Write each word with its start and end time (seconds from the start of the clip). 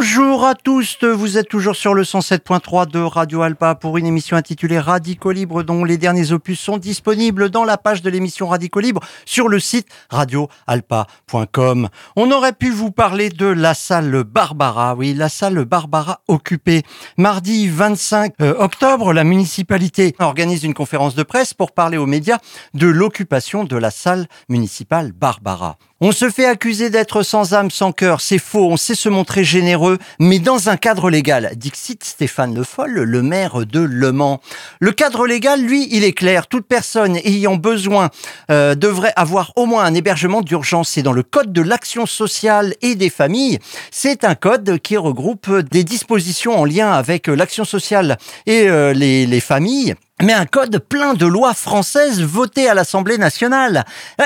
Bonjour 0.00 0.46
à 0.46 0.54
tous, 0.54 1.02
vous 1.02 1.38
êtes 1.38 1.48
toujours 1.48 1.74
sur 1.74 1.92
le 1.92 2.04
107.3 2.04 2.88
de 2.88 3.00
Radio 3.00 3.42
Alpa 3.42 3.74
pour 3.74 3.98
une 3.98 4.06
émission 4.06 4.36
intitulée 4.36 4.78
Radico 4.78 5.32
Libre 5.32 5.64
dont 5.64 5.82
les 5.82 5.98
derniers 5.98 6.30
opus 6.30 6.60
sont 6.60 6.78
disponibles 6.78 7.50
dans 7.50 7.64
la 7.64 7.78
page 7.78 8.00
de 8.00 8.08
l'émission 8.08 8.46
Radico 8.46 8.78
Libre 8.78 9.00
sur 9.24 9.48
le 9.48 9.58
site 9.58 9.88
radioalpa.com. 10.10 11.88
On 12.14 12.30
aurait 12.30 12.52
pu 12.52 12.70
vous 12.70 12.92
parler 12.92 13.28
de 13.28 13.46
la 13.46 13.74
salle 13.74 14.22
Barbara, 14.22 14.94
oui, 14.94 15.14
la 15.14 15.28
salle 15.28 15.64
Barbara 15.64 16.20
occupée. 16.28 16.84
Mardi 17.16 17.66
25 17.66 18.34
euh, 18.40 18.54
octobre, 18.56 19.12
la 19.12 19.24
municipalité 19.24 20.14
organise 20.20 20.62
une 20.62 20.74
conférence 20.74 21.16
de 21.16 21.24
presse 21.24 21.54
pour 21.54 21.72
parler 21.72 21.96
aux 21.96 22.06
médias 22.06 22.38
de 22.72 22.86
l'occupation 22.86 23.64
de 23.64 23.76
la 23.76 23.90
salle 23.90 24.28
municipale 24.48 25.10
Barbara. 25.10 25.76
On 26.00 26.12
se 26.12 26.30
fait 26.30 26.44
accuser 26.44 26.90
d'être 26.90 27.24
sans 27.24 27.54
âme, 27.54 27.72
sans 27.72 27.90
cœur, 27.90 28.20
c'est 28.20 28.38
faux, 28.38 28.68
on 28.70 28.76
sait 28.76 28.94
se 28.94 29.08
montrer 29.08 29.42
généreux, 29.42 29.98
mais 30.20 30.38
dans 30.38 30.68
un 30.68 30.76
cadre 30.76 31.10
légal. 31.10 31.50
Dixit 31.56 32.04
Stéphane 32.04 32.54
Le 32.54 32.62
Foll, 32.62 32.92
le 32.92 33.20
maire 33.20 33.66
de 33.66 33.80
Le 33.80 34.12
Mans. 34.12 34.40
Le 34.78 34.92
cadre 34.92 35.26
légal, 35.26 35.60
lui, 35.60 35.88
il 35.90 36.04
est 36.04 36.12
clair. 36.12 36.46
Toute 36.46 36.68
personne 36.68 37.16
ayant 37.16 37.56
besoin 37.56 38.10
euh, 38.48 38.76
devrait 38.76 39.12
avoir 39.16 39.52
au 39.56 39.66
moins 39.66 39.82
un 39.82 39.94
hébergement 39.94 40.40
d'urgence. 40.40 40.90
C'est 40.90 41.02
dans 41.02 41.12
le 41.12 41.24
code 41.24 41.52
de 41.52 41.62
l'action 41.62 42.06
sociale 42.06 42.74
et 42.80 42.94
des 42.94 43.10
familles. 43.10 43.58
C'est 43.90 44.22
un 44.22 44.36
code 44.36 44.78
qui 44.78 44.96
regroupe 44.96 45.50
des 45.50 45.82
dispositions 45.82 46.60
en 46.60 46.64
lien 46.64 46.92
avec 46.92 47.26
l'action 47.26 47.64
sociale 47.64 48.18
et 48.46 48.68
euh, 48.68 48.92
les, 48.92 49.26
les 49.26 49.40
familles 49.40 49.96
mais 50.22 50.32
un 50.32 50.46
code 50.46 50.78
plein 50.78 51.14
de 51.14 51.26
lois 51.26 51.54
françaises 51.54 52.20
votées 52.20 52.68
à 52.68 52.74
l'Assemblée 52.74 53.18
nationale. 53.18 53.84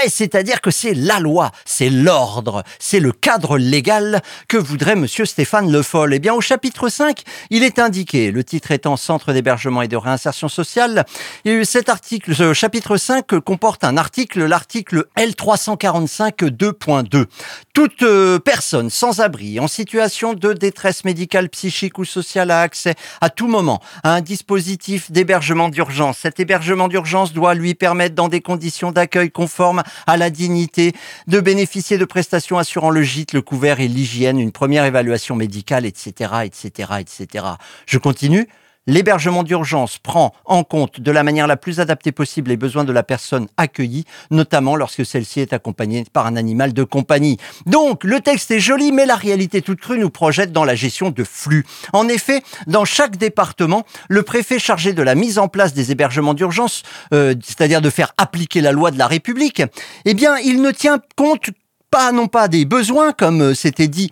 C'est-à-dire 0.09 0.61
que 0.61 0.71
c'est 0.71 0.95
la 0.95 1.21
loi, 1.21 1.51
c'est 1.65 1.91
l'ordre, 1.91 2.63
c'est 2.79 3.01
le 3.01 3.13
cadre 3.13 3.59
légal 3.59 4.23
que 4.49 4.57
voudrait 4.57 4.97
monsieur 4.97 5.25
Stéphane 5.25 5.71
Le 5.71 5.83
Foll. 5.83 6.15
Eh 6.15 6.19
bien, 6.19 6.35
au 6.35 6.41
chapitre 6.41 6.89
5, 6.89 7.23
il 7.51 7.63
est 7.63 7.79
indiqué, 7.79 8.31
le 8.31 8.45
titre 8.45 8.71
étant 8.71 8.97
Centre 8.97 9.33
d'hébergement 9.33 9.83
et 9.83 9.89
de 9.89 9.97
réinsertion 9.97 10.49
sociale, 10.49 11.05
et 11.45 11.65
cet 11.65 11.89
article, 11.89 12.35
ce 12.35 12.53
chapitre 12.53 12.97
5 12.97 13.39
comporte 13.41 13.85
un 13.85 13.97
article, 13.97 14.45
l'article 14.45 15.07
L345 15.17 16.49
2.2. 16.51 17.27
Toute 17.73 18.03
euh, 18.03 18.39
personne 18.39 18.91
sans 18.91 19.21
abri, 19.21 19.61
en 19.61 19.69
situation 19.69 20.35
de 20.35 20.53
détresse 20.53 21.05
médicale, 21.05 21.49
psychique 21.49 21.99
ou 21.99 22.05
sociale 22.05 22.51
a 22.51 22.61
accès 22.61 22.95
à 23.21 23.31
tout 23.31 23.49
moment 23.49 23.81
à 24.03 24.15
un 24.15 24.21
dispositif 24.21 25.11
d'hébergement 25.11 25.69
cet 26.15 26.41
hébergement 26.41 26.89
d'urgence 26.89 27.33
doit 27.33 27.55
lui 27.55 27.75
permettre, 27.75 28.15
dans 28.15 28.29
des 28.29 28.41
conditions 28.41 28.93
d'accueil 28.93 29.31
conformes 29.31 29.83
à 30.07 30.17
la 30.17 30.31
dignité, 30.31 30.93
de 31.27 31.41
bénéficier 31.41 31.99
de 31.99 32.05
prestations 32.05 32.59
assurant 32.59 32.91
le 32.91 33.03
gîte, 33.03 33.33
le 33.33 33.43
couvert 33.43 33.81
et 33.81 33.89
l'hygiène, 33.89 34.39
une 34.39 34.53
première 34.53 34.85
évaluation 34.85 35.37
médicale, 35.37 35.87
etc., 35.87 36.31
etc., 36.45 36.93
etc. 37.01 37.47
Je 37.87 37.99
continue. 37.99 38.49
L'hébergement 38.89 39.45
d'urgence 39.45 39.99
prend 39.99 40.35
en 40.45 40.65
compte 40.65 41.01
de 41.01 41.11
la 41.13 41.23
manière 41.23 41.47
la 41.47 41.57
plus 41.57 41.79
adaptée 41.79 42.11
possible 42.11 42.51
les 42.51 42.57
besoins 42.57 42.83
de 42.83 42.93
la 42.93 43.05
personne 43.05 43.47
accueillie, 43.57 44.05
notamment 44.33 44.75
lorsque 44.75 45.07
celle-ci 45.07 45.39
est 45.39 45.53
accompagnée 45.53 46.05
par 46.13 46.27
un 46.27 46.35
animal 46.35 46.73
de 46.73 46.83
compagnie. 46.83 47.39
Donc, 47.67 48.03
le 48.03 48.21
texte 48.21 48.51
est 48.51 48.59
joli, 48.59 48.91
mais 48.91 49.07
la 49.07 49.15
réalité 49.15 49.63
toute 49.63 49.81
crue 49.81 49.99
nous 49.99 50.11
projette 50.11 50.51
dans 50.51 50.65
la 50.65 50.75
gestion 50.75 51.11
de 51.11 51.23
flux. 51.23 51.65
En 51.93 52.09
effet, 52.09 52.43
dans 52.67 52.85
chaque 52.85 53.17
département, 53.17 53.85
le 54.09 54.23
préfet 54.23 54.59
chargé 54.59 54.93
de 54.93 55.03
la 55.03 55.15
mise 55.15 55.39
en 55.39 55.47
place 55.47 55.75
des 55.75 55.93
hébergements 55.93 56.35
d'urgence, 56.35 56.83
euh, 57.15 57.37
c'est-à-dire 57.41 57.83
de 57.83 57.91
faire 57.91 58.13
appliquer 58.17 58.61
la 58.61 58.73
loi 58.73 58.91
de 58.91 58.99
la 58.99 59.07
République, 59.07 59.63
eh 60.05 60.15
bien, 60.15 60.39
il 60.39 60.61
ne 60.61 60.73
tient 60.73 61.01
compte 61.17 61.51
pas 61.93 62.11
non 62.11 62.27
pas 62.27 62.49
des 62.49 62.65
besoins, 62.65 63.13
comme 63.13 63.43
euh, 63.43 63.55
c'était 63.55 63.87
dit 63.87 64.11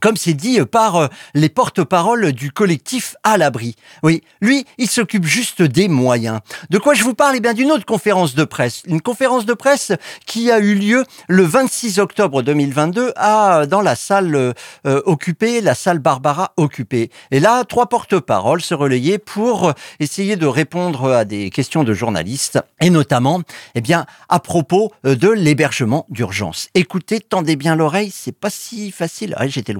comme 0.00 0.16
c'est 0.16 0.34
dit 0.34 0.60
par 0.70 0.96
euh, 0.96 1.08
les 1.34 1.48
porte-paroles 1.48 2.32
du 2.32 2.52
collectif 2.52 3.16
à 3.22 3.36
l'abri. 3.36 3.74
Oui, 4.02 4.22
lui, 4.40 4.64
il 4.78 4.88
s'occupe 4.88 5.24
juste 5.24 5.62
des 5.62 5.88
moyens. 5.88 6.40
De 6.70 6.78
quoi 6.78 6.94
je 6.94 7.04
vous 7.04 7.14
parle? 7.14 7.36
Eh 7.36 7.40
bien, 7.40 7.54
d'une 7.54 7.72
autre 7.72 7.84
conférence 7.84 8.34
de 8.34 8.44
presse. 8.44 8.82
Une 8.86 9.00
conférence 9.00 9.46
de 9.46 9.54
presse 9.54 9.92
qui 10.26 10.50
a 10.50 10.58
eu 10.58 10.74
lieu 10.74 11.04
le 11.28 11.42
26 11.42 11.98
octobre 11.98 12.42
2022 12.42 13.12
à, 13.16 13.66
dans 13.66 13.80
la 13.80 13.96
salle 13.96 14.34
euh, 14.34 15.02
occupée, 15.04 15.60
la 15.60 15.74
salle 15.74 15.98
Barbara 15.98 16.52
occupée. 16.56 17.10
Et 17.30 17.40
là, 17.40 17.64
trois 17.64 17.88
porte-paroles 17.88 18.62
se 18.62 18.74
relayaient 18.74 19.18
pour 19.18 19.72
essayer 20.00 20.36
de 20.36 20.46
répondre 20.46 21.12
à 21.12 21.24
des 21.24 21.50
questions 21.50 21.84
de 21.84 21.94
journalistes 21.94 22.58
et 22.80 22.90
notamment, 22.90 23.40
eh 23.74 23.80
bien, 23.80 24.06
à 24.28 24.40
propos 24.40 24.92
euh, 25.04 25.14
de 25.14 25.28
l'hébergement 25.28 26.06
d'urgence. 26.08 26.68
Écoutez, 26.74 27.20
tendez 27.20 27.56
bien 27.56 27.76
l'oreille, 27.76 28.10
c'est 28.10 28.32
pas 28.32 28.50
si 28.50 28.90
facile. 28.90 29.34
Ah, 29.36 29.46
j'étais 29.46 29.72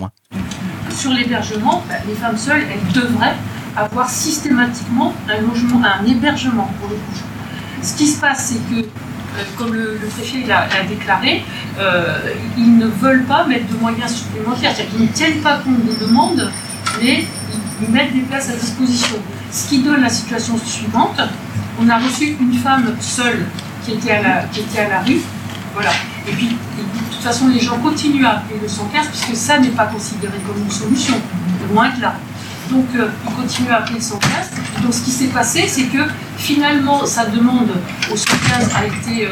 sur 0.98 1.12
l'hébergement, 1.12 1.82
bah, 1.88 1.94
les 2.06 2.14
femmes 2.14 2.36
seules, 2.36 2.64
elles 2.70 2.92
devraient 2.92 3.36
avoir 3.76 4.10
systématiquement 4.10 5.14
un 5.28 5.40
logement, 5.40 5.80
un 5.84 6.04
hébergement 6.04 6.68
pour 6.80 6.90
le 6.90 6.96
coup. 6.96 7.22
Ce 7.82 7.96
qui 7.96 8.06
se 8.06 8.20
passe, 8.20 8.52
c'est 8.52 8.74
que, 8.74 8.80
euh, 8.80 9.44
comme 9.56 9.72
le, 9.72 9.98
préfet 10.16 10.44
l'a 10.46 10.66
déclaré, 10.88 11.44
euh, 11.78 12.18
ils 12.56 12.76
ne 12.76 12.86
veulent 12.86 13.24
pas 13.24 13.46
mettre 13.46 13.72
de 13.72 13.78
moyens 13.78 14.12
supplémentaires. 14.12 14.72
C'est-à-dire 14.74 14.96
qu'ils 14.96 15.06
ne 15.06 15.12
tiennent 15.12 15.40
pas 15.40 15.58
compte 15.58 15.84
des 15.84 16.04
demandes, 16.04 16.50
mais 17.00 17.24
ils, 17.80 17.90
mettent 17.92 18.12
des 18.12 18.22
places 18.22 18.50
à 18.50 18.56
disposition. 18.56 19.16
Ce 19.52 19.68
qui 19.68 19.82
donne 19.82 20.00
la 20.00 20.08
situation 20.08 20.58
suivante. 20.58 21.20
On 21.80 21.88
a 21.88 21.98
reçu 21.98 22.36
une 22.40 22.54
femme 22.54 22.96
seule 23.00 23.46
qui 23.84 23.92
était 23.92 24.10
à 24.10 24.88
la 24.88 25.00
rue. 25.00 25.20
Voilà. 25.74 25.90
Et 26.26 26.32
puis, 26.32 26.48
de 26.48 27.14
toute 27.14 27.22
façon, 27.22 27.48
les 27.48 27.60
gens 27.60 27.78
continuent 27.78 28.24
à 28.24 28.38
appeler 28.38 28.58
le 28.60 28.68
115 28.68 29.08
puisque 29.08 29.36
ça 29.36 29.58
n'est 29.58 29.68
pas 29.68 29.86
considéré 29.86 30.34
comme 30.46 30.62
une 30.62 30.70
solution, 30.70 31.14
loin 31.72 31.90
de 31.96 32.02
là. 32.02 32.14
Donc, 32.70 32.86
euh, 32.96 33.08
ils 33.26 33.34
continuent 33.34 33.70
à 33.70 33.76
appeler 33.78 33.96
le 33.96 34.00
115. 34.02 34.30
Donc, 34.82 34.94
ce 34.94 35.02
qui 35.02 35.10
s'est 35.10 35.28
passé, 35.28 35.64
c'est 35.66 35.84
que 35.84 36.02
finalement, 36.36 37.06
sa 37.06 37.26
demande 37.26 37.70
au 38.12 38.16
115 38.16 38.70
a 38.76 38.86
été. 38.86 39.26
Euh, 39.26 39.30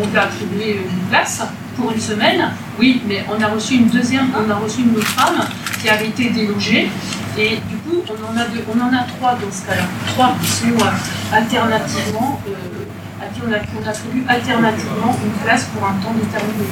on 0.00 0.06
lui 0.06 0.16
a 0.16 0.22
attribué 0.22 0.80
une 0.88 1.08
place 1.08 1.42
pour 1.76 1.90
une 1.90 2.00
semaine. 2.00 2.50
Oui, 2.78 3.02
mais 3.06 3.24
on 3.28 3.42
a 3.42 3.48
reçu 3.48 3.74
une 3.74 3.88
deuxième, 3.88 4.28
on 4.34 4.48
a 4.48 4.54
reçu 4.54 4.82
une 4.82 4.96
autre 4.96 5.08
femme 5.08 5.44
qui 5.82 5.88
avait 5.88 6.08
été 6.08 6.30
délogée. 6.30 6.88
Et 7.36 7.56
du 7.68 7.76
coup, 7.78 8.02
on 8.08 8.32
en 8.32 8.40
a, 8.40 8.44
deux, 8.46 8.64
on 8.68 8.80
en 8.80 8.96
a 8.96 9.02
trois 9.02 9.32
dans 9.32 9.50
ce 9.52 9.66
cas-là. 9.66 9.82
Trois 10.14 10.36
qui 10.40 10.46
sont 10.48 10.66
euh, 10.66 11.36
alternativement 11.36 12.40
on, 13.46 13.88
attribue 13.88 14.24
alternativement 14.28 15.16
une 15.24 15.44
place 15.44 15.64
pour 15.74 15.86
un 15.86 15.94
temps 15.94 16.14
déterminé. 16.14 16.64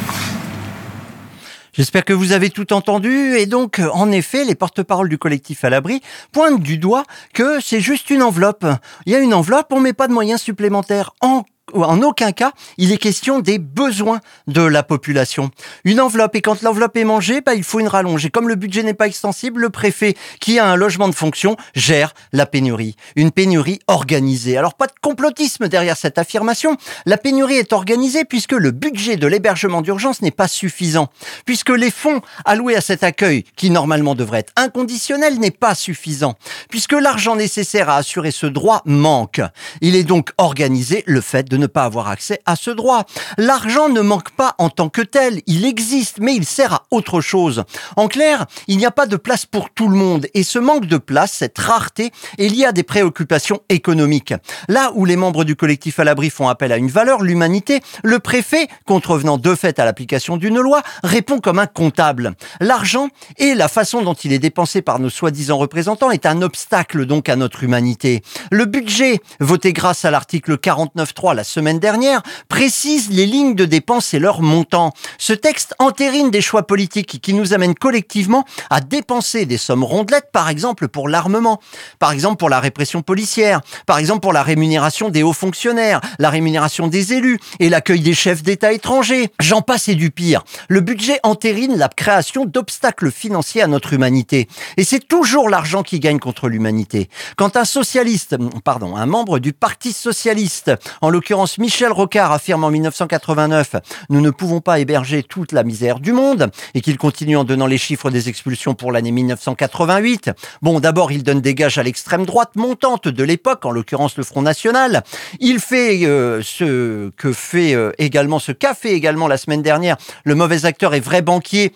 J'espère 1.73 2.05
que 2.05 2.13
vous 2.13 2.33
avez 2.33 2.51
tout 2.51 2.73
entendu. 2.73 3.37
Et 3.37 3.47
donc, 3.47 3.81
en 3.93 4.13
effet, 4.13 4.45
les 4.45 4.55
porte-paroles 4.55 5.09
du 5.09 5.17
collectif 5.17 5.65
à 5.65 5.71
l'abri 5.71 6.03
pointent 6.31 6.61
du 6.61 6.77
doigt 6.77 7.05
que 7.33 7.61
c'est 7.61 7.81
juste 7.81 8.11
une 8.11 8.23
enveloppe. 8.23 8.67
Il 9.07 9.13
y 9.13 9.17
a 9.17 9.21
une 9.21 9.33
enveloppe, 9.33 9.73
on 9.73 9.81
met 9.81 9.95
pas 9.95 10.07
de 10.07 10.13
moyens 10.13 10.41
supplémentaires. 10.41 11.15
En 11.23 11.45
en 11.75 12.03
aucun 12.03 12.33
cas, 12.33 12.53
il 12.79 12.93
est 12.93 12.99
question 12.99 13.41
des 13.41 13.59
besoins 13.59 14.21
de 14.47 14.63
la 14.63 14.83
population. 14.83 15.51
Une 15.85 16.01
enveloppe, 16.01 16.37
et 16.37 16.43
quand 16.43 16.63
l'enveloppe 16.63 16.97
est 16.97 17.05
mangée, 17.05 17.41
bah, 17.41 17.55
il 17.55 17.65
faut 17.65 17.81
une 17.81 17.89
rallonge. 17.89 18.25
Et 18.27 18.31
comme 18.31 18.49
le 18.49 18.55
budget 18.55 18.83
n'est 18.83 18.95
pas 18.95 19.07
extensible, 19.07 19.61
le 19.61 19.71
préfet, 19.71 20.15
qui 20.41 20.59
a 20.59 20.67
un 20.67 20.77
logement 20.77 21.09
de 21.09 21.15
fonction, 21.15 21.57
gère 21.75 22.15
la 22.33 22.47
pénurie. 22.47 22.97
Une 23.17 23.31
pénurie 23.31 23.81
organisée. 23.87 24.57
Alors 24.57 24.75
pas 24.75 24.87
de 24.87 24.93
complotisme 25.01 25.69
derrière 25.69 25.97
cette 25.97 26.19
affirmation. 26.19 26.77
La 27.07 27.17
pénurie 27.17 27.57
est 27.57 27.73
organisée 27.73 28.25
puisque 28.25 28.53
le 28.53 28.71
budget 28.71 29.17
de 29.17 29.27
l'hébergement 29.27 29.83
d'urgence 29.83 30.23
n'est 30.23 30.31
pas 30.31 30.49
suffisant. 30.49 31.09
Puisque 31.45 31.71
les 31.71 31.91
fonds 31.91 32.21
alloués 32.45 32.77
à 32.77 32.81
cet 32.81 33.03
accueil, 33.03 33.45
qui 33.57 33.71
normalement 33.71 34.15
devrait 34.15 34.41
être 34.41 34.53
inconditionnel, 34.57 35.39
n'est 35.39 35.51
pas 35.51 35.75
suffisant. 35.75 36.35
Puisque 36.71 36.93
l'argent 36.93 37.37
nécessaire 37.37 37.89
à 37.89 37.97
assurer 37.97 38.31
ce 38.31 38.47
droit 38.47 38.83
manque. 38.85 39.41
Il 39.81 39.97
est 39.97 40.05
donc 40.05 40.31
organisé 40.39 41.05
le 41.07 41.21
fait 41.21 41.49
de 41.49 41.57
ne 41.63 41.67
pas 41.67 41.85
avoir 41.85 42.09
accès 42.09 42.41
à 42.45 42.57
ce 42.57 42.71
droit. 42.71 43.05
L'argent 43.39 43.89
ne 43.89 44.01
manque 44.01 44.31
pas 44.33 44.55
en 44.59 44.69
tant 44.69 44.89
que 44.89 45.01
tel, 45.01 45.41
il 45.47 45.65
existe, 45.65 46.19
mais 46.21 46.35
il 46.35 46.45
sert 46.45 46.73
à 46.75 46.83
autre 46.91 47.21
chose. 47.21 47.65
En 47.97 48.09
clair, 48.09 48.47
il 48.67 48.77
n'y 48.77 48.87
a 48.87 48.91
pas 48.91 49.07
de 49.07 49.17
place 49.17 49.47
pour 49.47 49.71
tout 49.71 49.89
le 49.89 49.97
monde, 49.97 50.27
et 50.35 50.43
ce 50.43 50.59
manque 50.59 50.87
de 50.87 50.99
place, 50.99 51.33
cette 51.33 51.59
rareté, 51.59 52.11
est 52.39 52.49
lié 52.49 52.67
à 52.67 52.73
des 52.73 52.83
préoccupations 52.83 53.61
économiques. 53.69 54.35
Là 54.69 54.93
où 54.95 55.05
les 55.05 55.17
membres 55.17 55.45
du 55.45 55.57
collectif 55.57 55.99
à 55.99 56.05
l'abri 56.05 56.31
font 56.31 56.49
appel 56.49 56.73
à 56.73 56.77
une 56.77 56.89
valeur, 56.89 57.23
l'humanité, 57.23 57.81
le 58.03 58.19
préfet, 58.19 58.67
contrevenant 58.87 59.39
de 59.39 59.55
fait 59.55 59.79
à 59.79 59.85
l'application 59.85 60.37
d'une 60.37 60.61
loi, 60.61 60.83
répond 61.05 61.39
comme 61.39 61.59
un 61.59 61.67
comptable. 61.67 62.35
L'argent 62.61 63.09
et 63.39 63.55
la 63.55 63.69
façon 63.69 64.03
dont 64.03 64.15
il 64.15 64.33
est 64.33 64.39
dépensé 64.39 64.83
par 64.83 64.99
nos 64.99 65.11
soi-disant 65.11 65.59
représentants 65.59 66.11
est 66.11 66.27
un 66.27 66.43
obstacle 66.43 67.07
donc 67.07 67.29
à 67.29 67.37
notre 67.37 67.63
humanité. 67.63 68.23
Le 68.51 68.65
budget, 68.65 69.21
voté 69.41 69.73
grâce 69.73 70.05
à 70.05 70.11
l'article 70.11 70.57
49.3, 70.57 71.35
la 71.35 71.45
semaine 71.53 71.79
dernière, 71.79 72.23
précise 72.49 73.11
les 73.11 73.27
lignes 73.27 73.55
de 73.55 73.67
dépenses 73.67 74.15
et 74.15 74.19
leurs 74.19 74.41
montants. 74.43 74.93
Ce 75.19 75.33
texte 75.33 75.75
entérine 75.79 76.31
des 76.31 76.41
choix 76.41 76.67
politiques 76.67 77.21
qui 77.21 77.35
nous 77.35 77.53
amènent 77.53 77.75
collectivement 77.75 78.45
à 78.71 78.81
dépenser 78.81 79.45
des 79.45 79.59
sommes 79.59 79.85
rondelettes, 79.85 80.31
par 80.33 80.49
exemple 80.49 80.89
pour 80.89 81.09
l'armement, 81.09 81.61
par 81.99 82.13
exemple 82.13 82.39
pour 82.39 82.49
la 82.49 82.59
répression 82.59 83.03
policière, 83.03 83.61
par 83.87 83.99
exemple 83.99 84.21
pour 84.21 84.33
la 84.33 84.43
rémunération 84.43 85.11
des 85.11 85.23
hauts 85.23 85.33
fonctionnaires, 85.33 86.01
la 86.19 86.31
rémunération 86.31 86.87
des 86.87 87.13
élus 87.13 87.39
et 87.61 87.69
l'accueil 87.69 88.01
des 88.01 88.15
chefs 88.15 88.43
d'État 88.43 88.73
étrangers. 88.73 89.31
J'en 89.39 89.61
passe 89.61 89.89
et 89.89 89.95
du 89.95 90.11
pire. 90.11 90.45
Le 90.69 90.81
budget 90.81 91.21
entérine 91.23 91.77
la 91.77 91.89
création 91.89 92.47
d'obstacles 92.47 93.11
financiers 93.11 93.63
à 93.63 93.67
notre 93.67 93.93
humanité. 93.93 94.49
Et 94.79 94.85
c'est 94.85 95.07
toujours 95.07 95.51
l'argent 95.51 95.83
qui 95.83 96.01
gagne 96.01 96.19
contre 96.19 96.49
l'humanité. 96.49 97.11
Quand 97.37 97.57
un 97.57 97.65
socialiste, 97.65 98.37
pardon, 98.65 98.97
un 98.97 99.07
membre 99.07 99.39
du 99.39 99.53
Parti 99.53 99.93
socialiste, 99.93 100.73
en 101.01 101.11
l'occurrence 101.11 101.42
Michel 101.59 101.93
Rocard, 101.93 102.33
affirme 102.33 102.65
en 102.65 102.71
1989 102.71 103.77
Nous 104.11 104.21
ne 104.21 104.31
pouvons 104.31 104.61
pas 104.61 104.79
héberger 104.79 105.23
toute 105.23 105.53
la 105.53 105.65
misère 105.65 106.01
du 106.01 106.13
monde, 106.13 106.51
et 106.75 106.81
qu'il 106.81 106.99
continue 106.99 107.37
en 107.37 107.45
donnant 107.45 107.67
les 107.67 107.79
chiffres 107.79 108.11
des 108.11 108.29
expulsions 108.29 108.75
pour 108.75 108.93
l'année 108.93 109.13
1988. 109.13 110.31
Bon, 110.63 110.81
d'abord, 110.81 111.13
il 111.13 111.23
donne 111.23 111.41
des 111.41 111.55
gages 111.55 111.79
à 111.79 111.83
l'extrême 111.83 112.25
droite 112.25 112.57
montante 112.57 113.09
de 113.09 113.25
l'époque, 113.25 113.65
en 113.65 113.71
l'occurrence 113.71 114.17
le 114.17 114.25
Front 114.25 114.43
National. 114.43 115.03
Il 115.41 115.59
fait 115.61 116.05
euh, 116.05 116.43
ce 116.43 117.11
que 117.11 117.33
fait 117.33 117.75
euh, 117.75 117.93
également, 117.99 118.39
ce 118.39 118.53
qu'a 118.53 118.75
fait 118.75 118.93
également 118.93 119.29
la 119.29 119.37
semaine 119.37 119.63
dernière 119.63 119.97
le 120.25 120.35
mauvais 120.35 120.65
acteur 120.65 120.95
et 120.95 121.01
vrai 121.01 121.23
banquier 121.23 121.73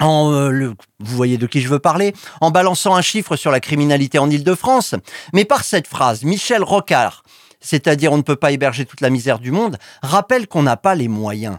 en, 0.00 0.32
euh, 0.32 0.74
vous 0.98 1.16
voyez 1.16 1.38
de 1.38 1.46
qui 1.46 1.60
je 1.60 1.68
veux 1.68 1.78
parler, 1.78 2.14
en 2.40 2.50
balançant 2.50 2.94
un 2.94 3.02
chiffre 3.02 3.36
sur 3.36 3.50
la 3.50 3.60
criminalité 3.60 4.18
en 4.18 4.30
Ile-de-France. 4.30 4.94
Mais 5.32 5.44
par 5.44 5.64
cette 5.64 5.86
phrase, 5.86 6.24
Michel 6.24 6.62
Rocard, 6.62 7.22
c'est-à-dire 7.60 8.12
on 8.12 8.16
ne 8.16 8.22
peut 8.22 8.36
pas 8.36 8.52
héberger 8.52 8.86
toute 8.86 9.00
la 9.00 9.10
misère 9.10 9.38
du 9.38 9.50
monde, 9.50 9.76
rappelle 10.02 10.46
qu'on 10.46 10.62
n'a 10.62 10.76
pas 10.76 10.94
les 10.94 11.08
moyens. 11.08 11.58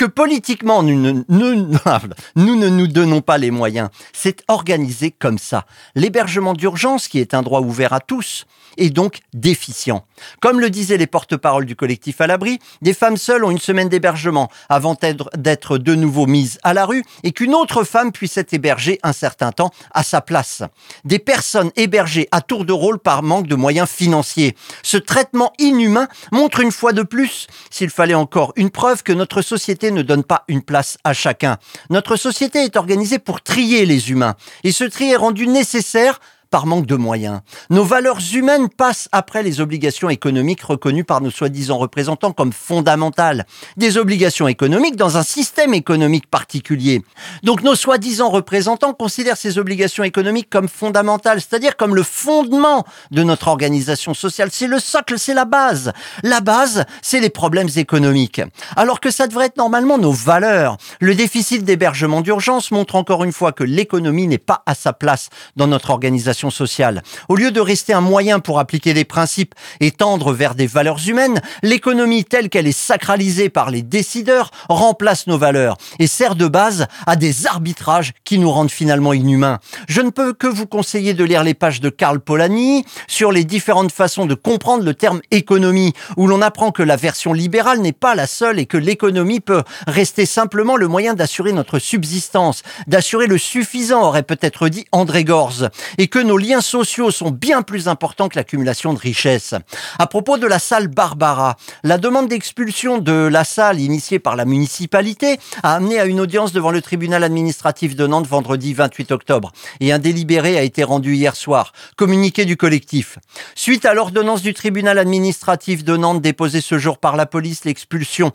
Que 0.00 0.06
politiquement 0.06 0.82
nous 0.82 0.98
ne, 0.98 1.12
nous, 1.28 2.56
ne 2.56 2.68
nous 2.70 2.86
donnons 2.86 3.20
pas 3.20 3.36
les 3.36 3.50
moyens. 3.50 3.90
C'est 4.14 4.42
organisé 4.48 5.10
comme 5.10 5.36
ça. 5.36 5.66
L'hébergement 5.94 6.54
d'urgence, 6.54 7.06
qui 7.06 7.18
est 7.18 7.34
un 7.34 7.42
droit 7.42 7.60
ouvert 7.60 7.92
à 7.92 8.00
tous, 8.00 8.46
est 8.78 8.88
donc 8.88 9.20
déficient. 9.34 10.06
Comme 10.40 10.58
le 10.58 10.70
disaient 10.70 10.96
les 10.96 11.06
porte-paroles 11.06 11.66
du 11.66 11.76
collectif 11.76 12.20
à 12.22 12.26
l'abri, 12.26 12.60
des 12.80 12.94
femmes 12.94 13.18
seules 13.18 13.44
ont 13.44 13.50
une 13.50 13.58
semaine 13.58 13.90
d'hébergement 13.90 14.48
avant 14.70 14.96
d'être 15.36 15.76
de 15.76 15.94
nouveau 15.94 16.26
mises 16.26 16.58
à 16.62 16.72
la 16.72 16.86
rue 16.86 17.04
et 17.22 17.32
qu'une 17.32 17.54
autre 17.54 17.84
femme 17.84 18.12
puisse 18.12 18.38
être 18.38 18.54
hébergée 18.54 18.98
un 19.02 19.12
certain 19.12 19.52
temps 19.52 19.70
à 19.92 20.02
sa 20.02 20.22
place. 20.22 20.62
Des 21.04 21.18
personnes 21.18 21.72
hébergées 21.76 22.28
à 22.30 22.40
tour 22.40 22.64
de 22.64 22.72
rôle 22.72 22.98
par 22.98 23.22
manque 23.22 23.48
de 23.48 23.54
moyens 23.54 23.88
financiers. 23.88 24.56
Ce 24.82 24.96
traitement 24.96 25.52
inhumain 25.58 26.08
montre 26.32 26.60
une 26.60 26.72
fois 26.72 26.92
de 26.92 27.02
plus, 27.02 27.48
s'il 27.70 27.90
fallait 27.90 28.14
encore 28.14 28.54
une 28.56 28.70
preuve, 28.70 29.02
que 29.02 29.12
notre 29.12 29.42
société 29.42 29.89
ne 29.90 30.02
donne 30.02 30.24
pas 30.24 30.44
une 30.48 30.62
place 30.62 30.98
à 31.04 31.12
chacun. 31.12 31.58
Notre 31.88 32.16
société 32.16 32.64
est 32.64 32.76
organisée 32.76 33.18
pour 33.18 33.42
trier 33.42 33.86
les 33.86 34.10
humains 34.10 34.34
et 34.64 34.72
ce 34.72 34.84
tri 34.84 35.10
est 35.10 35.16
rendu 35.16 35.46
nécessaire 35.46 36.20
par 36.50 36.66
manque 36.66 36.86
de 36.86 36.96
moyens. 36.96 37.40
Nos 37.70 37.84
valeurs 37.84 38.18
humaines 38.34 38.68
passent 38.68 39.08
après 39.12 39.42
les 39.42 39.60
obligations 39.60 40.10
économiques 40.10 40.62
reconnues 40.62 41.04
par 41.04 41.20
nos 41.20 41.30
soi-disant 41.30 41.78
représentants 41.78 42.32
comme 42.32 42.52
fondamentales. 42.52 43.46
Des 43.76 43.96
obligations 43.96 44.48
économiques 44.48 44.96
dans 44.96 45.16
un 45.16 45.22
système 45.22 45.74
économique 45.74 46.28
particulier. 46.28 47.02
Donc 47.44 47.62
nos 47.62 47.76
soi-disant 47.76 48.30
représentants 48.30 48.94
considèrent 48.94 49.36
ces 49.36 49.58
obligations 49.58 50.02
économiques 50.02 50.50
comme 50.50 50.68
fondamentales, 50.68 51.40
c'est-à-dire 51.40 51.76
comme 51.76 51.94
le 51.94 52.02
fondement 52.02 52.84
de 53.12 53.22
notre 53.22 53.48
organisation 53.48 54.12
sociale. 54.12 54.48
C'est 54.52 54.66
le 54.66 54.80
socle, 54.80 55.18
c'est 55.18 55.34
la 55.34 55.44
base. 55.44 55.92
La 56.24 56.40
base, 56.40 56.84
c'est 57.02 57.20
les 57.20 57.30
problèmes 57.30 57.68
économiques. 57.76 58.40
Alors 58.76 59.00
que 59.00 59.10
ça 59.10 59.26
devrait 59.28 59.46
être 59.46 59.56
normalement 59.56 59.98
nos 59.98 60.12
valeurs. 60.12 60.76
Le 61.00 61.14
déficit 61.14 61.64
d'hébergement 61.64 62.20
d'urgence 62.22 62.70
montre 62.72 62.96
encore 62.96 63.22
une 63.22 63.32
fois 63.32 63.52
que 63.52 63.64
l'économie 63.64 64.26
n'est 64.26 64.38
pas 64.38 64.62
à 64.66 64.74
sa 64.74 64.92
place 64.92 65.28
dans 65.56 65.66
notre 65.66 65.90
organisation 65.90 66.39
sociale. 66.48 67.02
Au 67.28 67.36
lieu 67.36 67.50
de 67.50 67.60
rester 67.60 67.92
un 67.92 68.00
moyen 68.00 68.40
pour 68.40 68.58
appliquer 68.58 68.94
des 68.94 69.04
principes 69.04 69.54
et 69.80 69.90
tendre 69.90 70.32
vers 70.32 70.54
des 70.54 70.66
valeurs 70.66 71.00
humaines, 71.06 71.42
l'économie 71.62 72.24
telle 72.24 72.48
qu'elle 72.48 72.66
est 72.66 72.72
sacralisée 72.72 73.50
par 73.50 73.70
les 73.70 73.82
décideurs 73.82 74.50
remplace 74.70 75.26
nos 75.26 75.36
valeurs 75.36 75.76
et 75.98 76.06
sert 76.06 76.36
de 76.36 76.46
base 76.46 76.86
à 77.06 77.16
des 77.16 77.46
arbitrages 77.46 78.12
qui 78.24 78.38
nous 78.38 78.50
rendent 78.50 78.70
finalement 78.70 79.12
inhumains. 79.12 79.58
Je 79.88 80.00
ne 80.00 80.10
peux 80.10 80.32
que 80.32 80.46
vous 80.46 80.66
conseiller 80.66 81.12
de 81.12 81.24
lire 81.24 81.44
les 81.44 81.54
pages 81.54 81.80
de 81.80 81.90
Karl 81.90 82.20
Polanyi 82.20 82.84
sur 83.08 83.32
les 83.32 83.44
différentes 83.44 83.92
façons 83.92 84.26
de 84.26 84.34
comprendre 84.34 84.84
le 84.84 84.94
terme 84.94 85.20
économie, 85.30 85.92
où 86.16 86.26
l'on 86.26 86.42
apprend 86.42 86.70
que 86.70 86.82
la 86.82 86.96
version 86.96 87.32
libérale 87.32 87.80
n'est 87.80 87.92
pas 87.92 88.14
la 88.14 88.26
seule 88.26 88.58
et 88.58 88.66
que 88.66 88.76
l'économie 88.76 89.40
peut 89.40 89.62
rester 89.86 90.26
simplement 90.26 90.76
le 90.76 90.88
moyen 90.88 91.14
d'assurer 91.14 91.52
notre 91.52 91.78
subsistance, 91.78 92.62
d'assurer 92.86 93.26
le 93.26 93.38
suffisant, 93.38 94.02
aurait 94.02 94.22
peut-être 94.22 94.68
dit 94.68 94.84
André 94.92 95.24
Gorz, 95.24 95.70
et 95.98 96.08
que 96.08 96.18
nos 96.30 96.38
liens 96.38 96.60
sociaux 96.60 97.10
sont 97.10 97.32
bien 97.32 97.62
plus 97.62 97.88
importants 97.88 98.28
que 98.28 98.36
l'accumulation 98.36 98.94
de 98.94 99.00
richesses. 99.00 99.56
À 99.98 100.06
propos 100.06 100.38
de 100.38 100.46
la 100.46 100.60
salle 100.60 100.86
Barbara, 100.86 101.56
la 101.82 101.98
demande 101.98 102.28
d'expulsion 102.28 102.98
de 102.98 103.26
la 103.26 103.42
salle 103.42 103.80
initiée 103.80 104.20
par 104.20 104.36
la 104.36 104.44
municipalité 104.44 105.40
a 105.64 105.74
amené 105.74 105.98
à 105.98 106.04
une 106.04 106.20
audience 106.20 106.52
devant 106.52 106.70
le 106.70 106.82
tribunal 106.82 107.24
administratif 107.24 107.96
de 107.96 108.06
Nantes 108.06 108.28
vendredi 108.28 108.74
28 108.74 109.10
octobre 109.10 109.50
et 109.80 109.90
un 109.90 109.98
délibéré 109.98 110.56
a 110.56 110.62
été 110.62 110.84
rendu 110.84 111.16
hier 111.16 111.34
soir, 111.34 111.72
communiqué 111.96 112.44
du 112.44 112.56
collectif. 112.56 113.18
Suite 113.56 113.84
à 113.84 113.92
l'ordonnance 113.92 114.42
du 114.42 114.54
tribunal 114.54 115.00
administratif 115.00 115.82
de 115.82 115.96
Nantes 115.96 116.22
déposée 116.22 116.60
ce 116.60 116.78
jour 116.78 116.98
par 116.98 117.16
la 117.16 117.26
police, 117.26 117.64
l'expulsion 117.64 118.30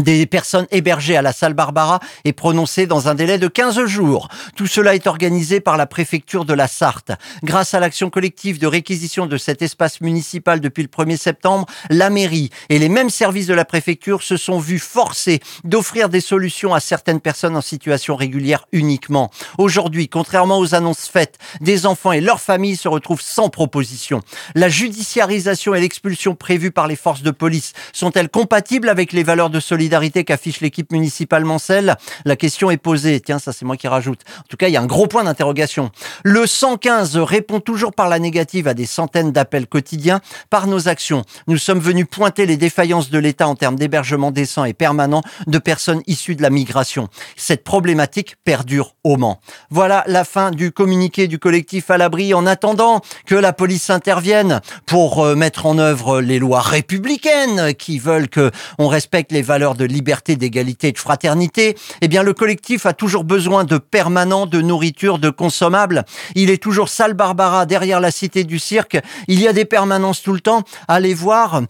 des 0.00 0.26
personnes 0.26 0.66
hébergées 0.70 1.16
à 1.16 1.22
la 1.22 1.32
salle 1.32 1.54
Barbara 1.54 2.00
est 2.24 2.32
prononcée 2.32 2.86
dans 2.86 3.08
un 3.08 3.14
délai 3.14 3.38
de 3.38 3.48
15 3.48 3.84
jours. 3.86 4.28
Tout 4.56 4.66
cela 4.66 4.94
est 4.94 5.06
organisé 5.06 5.60
par 5.60 5.76
la 5.76 5.86
préfecture 5.86 6.44
de 6.44 6.54
la 6.54 6.66
Sarthe. 6.66 7.12
Grâce 7.42 7.74
à 7.74 7.80
l'action 7.80 8.10
collective 8.10 8.58
de 8.58 8.66
réquisition 8.66 9.26
de 9.26 9.36
cet 9.36 9.62
espace 9.62 10.00
municipal 10.00 10.60
depuis 10.60 10.82
le 10.82 10.88
1er 10.88 11.16
septembre, 11.16 11.66
la 11.90 12.10
mairie 12.10 12.50
et 12.70 12.78
les 12.78 12.88
mêmes 12.88 13.10
services 13.10 13.46
de 13.46 13.54
la 13.54 13.64
préfecture 13.64 14.22
se 14.22 14.36
sont 14.36 14.58
vus 14.58 14.78
forcés 14.78 15.40
d'offrir 15.62 16.08
des 16.08 16.20
solutions 16.20 16.74
à 16.74 16.80
certaines 16.80 17.20
personnes 17.20 17.56
en 17.56 17.60
situation 17.60 18.16
régulière 18.16 18.66
uniquement. 18.72 19.30
Aujourd'hui, 19.58 20.08
contrairement 20.08 20.58
aux 20.58 20.74
annonces 20.74 21.08
faites, 21.08 21.38
des 21.60 21.86
enfants 21.86 22.12
et 22.12 22.20
leurs 22.20 22.40
familles 22.40 22.76
se 22.76 22.88
retrouvent 22.88 23.22
sans 23.22 23.48
proposition. 23.48 24.22
La 24.54 24.68
judiciarisation 24.68 25.74
et 25.74 25.80
l'expulsion 25.80 26.34
prévues 26.34 26.72
par 26.72 26.88
les 26.88 26.96
forces 26.96 27.22
de 27.22 27.30
police 27.30 27.72
sont-elles 27.92 28.28
compatibles 28.28 28.88
avec 28.88 29.12
les 29.12 29.22
valeurs 29.22 29.50
de 29.50 29.60
solidarité 29.60 29.83
qu'affiche 29.88 30.60
l'équipe 30.60 30.92
municipale 30.92 31.44
Mancel, 31.44 31.96
la 32.24 32.36
question 32.36 32.70
est 32.70 32.76
posée. 32.76 33.20
Tiens, 33.20 33.38
ça 33.38 33.52
c'est 33.52 33.64
moi 33.64 33.76
qui 33.76 33.88
rajoute. 33.88 34.20
En 34.38 34.48
tout 34.48 34.56
cas, 34.56 34.68
il 34.68 34.72
y 34.72 34.76
a 34.76 34.80
un 34.80 34.86
gros 34.86 35.06
point 35.06 35.24
d'interrogation. 35.24 35.90
Le 36.22 36.46
115 36.46 37.16
répond 37.16 37.60
toujours 37.60 37.92
par 37.92 38.08
la 38.08 38.18
négative 38.18 38.68
à 38.68 38.74
des 38.74 38.86
centaines 38.86 39.32
d'appels 39.32 39.66
quotidiens. 39.66 40.20
Par 40.50 40.66
nos 40.66 40.88
actions, 40.88 41.22
nous 41.46 41.58
sommes 41.58 41.80
venus 41.80 42.06
pointer 42.10 42.46
les 42.46 42.56
défaillances 42.56 43.10
de 43.10 43.18
l'État 43.18 43.48
en 43.48 43.56
termes 43.56 43.76
d'hébergement 43.76 44.30
décent 44.30 44.64
et 44.64 44.74
permanent 44.74 45.22
de 45.46 45.58
personnes 45.58 46.02
issues 46.06 46.36
de 46.36 46.42
la 46.42 46.50
migration. 46.50 47.08
Cette 47.36 47.64
problématique 47.64 48.36
perdure 48.44 48.94
au 49.04 49.16
Mans. 49.16 49.40
Voilà 49.70 50.04
la 50.06 50.24
fin 50.24 50.50
du 50.50 50.72
communiqué 50.72 51.28
du 51.28 51.38
collectif 51.38 51.90
à 51.90 51.98
l'abri 51.98 52.34
en 52.34 52.46
attendant 52.46 53.00
que 53.26 53.34
la 53.34 53.52
police 53.52 53.90
intervienne 53.90 54.60
pour 54.86 55.24
euh, 55.24 55.34
mettre 55.34 55.66
en 55.66 55.78
œuvre 55.78 56.20
les 56.20 56.38
lois 56.38 56.60
républicaines 56.60 57.74
qui 57.74 57.98
veulent 57.98 58.28
que 58.28 58.50
on 58.78 58.88
respecte 58.88 59.32
les 59.32 59.42
valeurs 59.42 59.73
de 59.74 59.84
liberté, 59.84 60.36
d'égalité 60.36 60.88
et 60.88 60.92
de 60.92 60.98
fraternité, 60.98 61.76
eh 62.00 62.08
bien 62.08 62.22
le 62.22 62.32
collectif 62.32 62.86
a 62.86 62.92
toujours 62.92 63.24
besoin 63.24 63.64
de 63.64 63.78
permanents, 63.78 64.46
de 64.46 64.60
nourriture, 64.60 65.18
de 65.18 65.30
consommables. 65.30 66.04
Il 66.34 66.50
est 66.50 66.62
toujours 66.62 66.88
sale 66.88 67.14
Barbara 67.14 67.66
derrière 67.66 68.00
la 68.00 68.10
cité 68.10 68.44
du 68.44 68.58
cirque. 68.58 68.98
Il 69.28 69.40
y 69.40 69.48
a 69.48 69.52
des 69.52 69.64
permanences 69.64 70.22
tout 70.22 70.32
le 70.32 70.40
temps. 70.40 70.62
Allez 70.88 71.14
voir. 71.14 71.62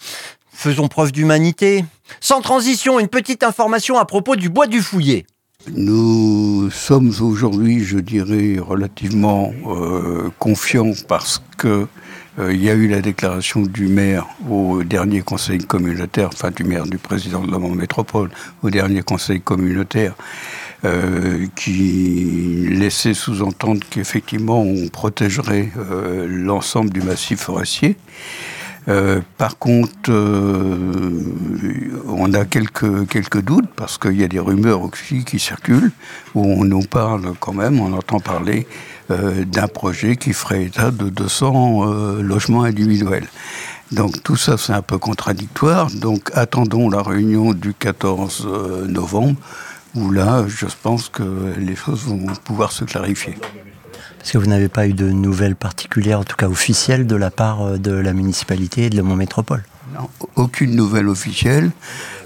Faisons 0.52 0.88
preuve 0.88 1.12
d'humanité. 1.12 1.84
Sans 2.20 2.40
transition, 2.40 3.00
une 3.00 3.08
petite 3.08 3.42
information 3.42 3.98
à 3.98 4.04
propos 4.04 4.36
du 4.36 4.48
bois 4.48 4.66
du 4.66 4.80
Fouillé. 4.80 5.26
Nous 5.72 6.70
sommes 6.70 7.12
aujourd'hui, 7.20 7.82
je 7.82 7.98
dirais, 7.98 8.58
relativement 8.58 9.52
euh, 9.66 10.30
confiants 10.38 10.92
parce 11.08 11.42
que 11.56 11.86
il 12.38 12.62
y 12.62 12.68
a 12.68 12.74
eu 12.74 12.88
la 12.88 13.00
déclaration 13.00 13.62
du 13.62 13.86
maire 13.86 14.26
au 14.50 14.82
dernier 14.82 15.22
conseil 15.22 15.58
communautaire, 15.58 16.30
enfin 16.32 16.50
du 16.50 16.64
maire, 16.64 16.84
du 16.84 16.98
président 16.98 17.42
de 17.42 17.50
la 17.50 17.58
métropole, 17.58 18.30
au 18.62 18.70
dernier 18.70 19.02
conseil 19.02 19.40
communautaire, 19.40 20.14
euh, 20.84 21.46
qui 21.56 22.68
laissait 22.70 23.14
sous-entendre 23.14 23.80
qu'effectivement 23.88 24.60
on 24.60 24.88
protégerait 24.88 25.70
euh, 25.78 26.26
l'ensemble 26.28 26.90
du 26.90 27.00
massif 27.00 27.40
forestier. 27.40 27.96
Euh, 28.88 29.22
par 29.38 29.58
contre, 29.58 30.10
euh, 30.10 31.22
on 32.06 32.34
a 32.34 32.44
quelques, 32.44 33.08
quelques 33.08 33.40
doutes 33.40 33.70
parce 33.76 33.96
qu'il 33.96 34.20
y 34.20 34.24
a 34.24 34.28
des 34.28 34.38
rumeurs 34.38 34.82
aussi 34.82 35.24
qui 35.24 35.38
circulent 35.38 35.90
où 36.34 36.44
on 36.44 36.64
nous 36.64 36.82
parle 36.82 37.32
quand 37.40 37.54
même, 37.54 37.80
on 37.80 37.92
entend 37.94 38.20
parler 38.20 38.66
euh, 39.10 39.44
d'un 39.44 39.68
projet 39.68 40.16
qui 40.16 40.32
ferait 40.32 40.64
état 40.64 40.90
de 40.90 41.08
200 41.08 41.84
logements 42.22 42.64
individuels. 42.64 43.28
Donc 43.92 44.22
tout 44.22 44.36
ça, 44.36 44.56
c'est 44.56 44.72
un 44.72 44.82
peu 44.82 44.98
contradictoire. 44.98 45.90
Donc 45.90 46.30
attendons 46.34 46.90
la 46.90 47.02
réunion 47.02 47.52
du 47.52 47.74
14 47.74 48.46
euh, 48.46 48.86
novembre, 48.86 49.36
où 49.94 50.10
là, 50.10 50.44
je 50.48 50.66
pense 50.82 51.08
que 51.08 51.54
les 51.56 51.76
choses 51.76 52.04
vont 52.04 52.26
pouvoir 52.44 52.72
se 52.72 52.84
clarifier. 52.84 53.36
Parce 54.18 54.32
que 54.32 54.38
vous 54.38 54.46
n'avez 54.46 54.68
pas 54.68 54.88
eu 54.88 54.94
de 54.94 55.10
nouvelles 55.10 55.54
particulières, 55.54 56.20
en 56.20 56.24
tout 56.24 56.36
cas 56.36 56.48
officielles, 56.48 57.06
de 57.06 57.14
la 57.14 57.30
part 57.30 57.62
euh, 57.62 57.78
de 57.78 57.92
la 57.92 58.12
municipalité 58.12 58.86
et 58.86 58.90
de 58.90 59.02
mon 59.02 59.16
métropole 59.16 59.62
aucune 60.36 60.74
nouvelle 60.74 61.08
officielle, 61.08 61.70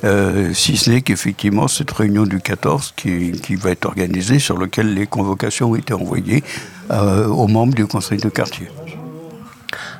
euh, 0.04 0.52
si 0.54 0.76
ce 0.76 0.90
n'est 0.90 1.02
qu'effectivement 1.02 1.68
cette 1.68 1.90
réunion 1.90 2.24
du 2.24 2.40
14 2.40 2.94
qui, 2.96 3.54
va 3.56 3.70
être 3.70 3.86
organisée, 3.86 4.38
sur 4.38 4.58
laquelle 4.58 4.94
les 4.94 5.06
convocations 5.06 5.70
ont 5.70 5.76
été 5.76 5.92
envoyées 5.94 6.42
euh, 6.90 7.26
aux 7.26 7.48
membres 7.48 7.74
du 7.74 7.86
conseil 7.86 8.18
de 8.18 8.28
quartier. 8.28 8.68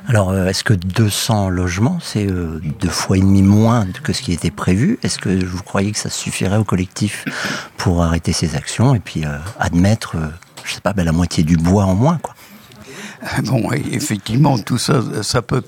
Alors, 0.07 0.31
euh, 0.31 0.47
est-ce 0.47 0.63
que 0.63 0.73
200 0.73 1.49
logements, 1.49 1.99
c'est 2.01 2.25
deux 2.25 2.89
fois 2.89 3.17
et 3.17 3.21
demi 3.21 3.43
moins 3.43 3.85
que 4.03 4.13
ce 4.13 4.21
qui 4.21 4.33
était 4.33 4.51
prévu? 4.51 4.97
Est-ce 5.03 5.19
que 5.19 5.45
vous 5.45 5.61
croyez 5.61 5.91
que 5.91 5.99
ça 5.99 6.09
suffirait 6.09 6.57
au 6.57 6.63
collectif 6.63 7.25
pour 7.77 8.01
arrêter 8.01 8.33
ces 8.33 8.55
actions 8.55 8.95
et 8.95 8.99
puis 8.99 9.23
admettre, 9.59 10.15
je 10.63 10.73
sais 10.73 10.81
pas, 10.81 10.93
ben, 10.93 11.03
la 11.03 11.11
moitié 11.11 11.43
du 11.43 11.57
bois 11.57 11.85
en 11.85 11.93
moins, 11.93 12.19
Bon, 13.43 13.71
effectivement, 13.71 14.57
tout 14.57 14.77
ça, 14.77 15.01
ça 15.23 15.41
peut 15.41 15.63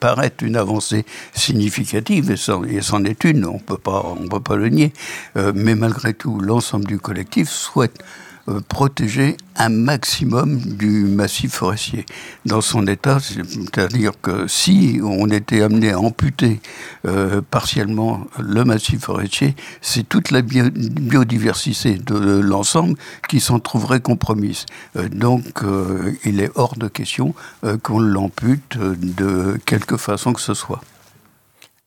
paraître 0.00 0.44
une 0.44 0.56
avancée 0.56 1.04
significative, 1.34 2.30
et 2.30 2.36
c'en 2.36 3.04
est 3.04 3.24
une, 3.24 3.44
on 3.44 3.60
on 3.60 4.28
peut 4.28 4.40
pas 4.40 4.56
le 4.56 4.68
nier. 4.68 4.92
mais 5.54 5.74
malgré 5.74 6.14
tout, 6.14 6.40
l'ensemble 6.40 6.86
du 6.86 6.98
collectif 6.98 7.48
souhaite 7.48 8.02
euh, 8.48 8.60
protéger 8.68 9.36
un 9.56 9.68
maximum 9.68 10.58
du 10.58 11.04
massif 11.04 11.52
forestier 11.52 12.06
dans 12.46 12.60
son 12.60 12.86
état. 12.86 13.18
C'est-à-dire 13.20 14.12
que 14.22 14.46
si 14.46 15.00
on 15.02 15.28
était 15.28 15.62
amené 15.62 15.90
à 15.90 16.00
amputer 16.00 16.60
euh, 17.06 17.42
partiellement 17.50 18.26
le 18.38 18.64
massif 18.64 19.04
forestier, 19.04 19.54
c'est 19.82 20.08
toute 20.08 20.30
la 20.30 20.40
biodiversité 20.42 21.94
de 21.94 22.40
l'ensemble 22.40 22.96
qui 23.28 23.40
s'en 23.40 23.58
trouverait 23.58 24.00
compromise. 24.00 24.64
Euh, 24.96 25.08
donc 25.08 25.62
il 26.24 26.40
est 26.40 26.50
hors 26.54 26.76
de 26.76 26.88
question 26.88 27.34
qu'on 27.82 27.98
l'ampute 27.98 28.78
de 28.78 29.58
quelque 29.66 29.96
façon 29.96 30.32
que 30.32 30.40
ce 30.40 30.54
soit. 30.54 30.80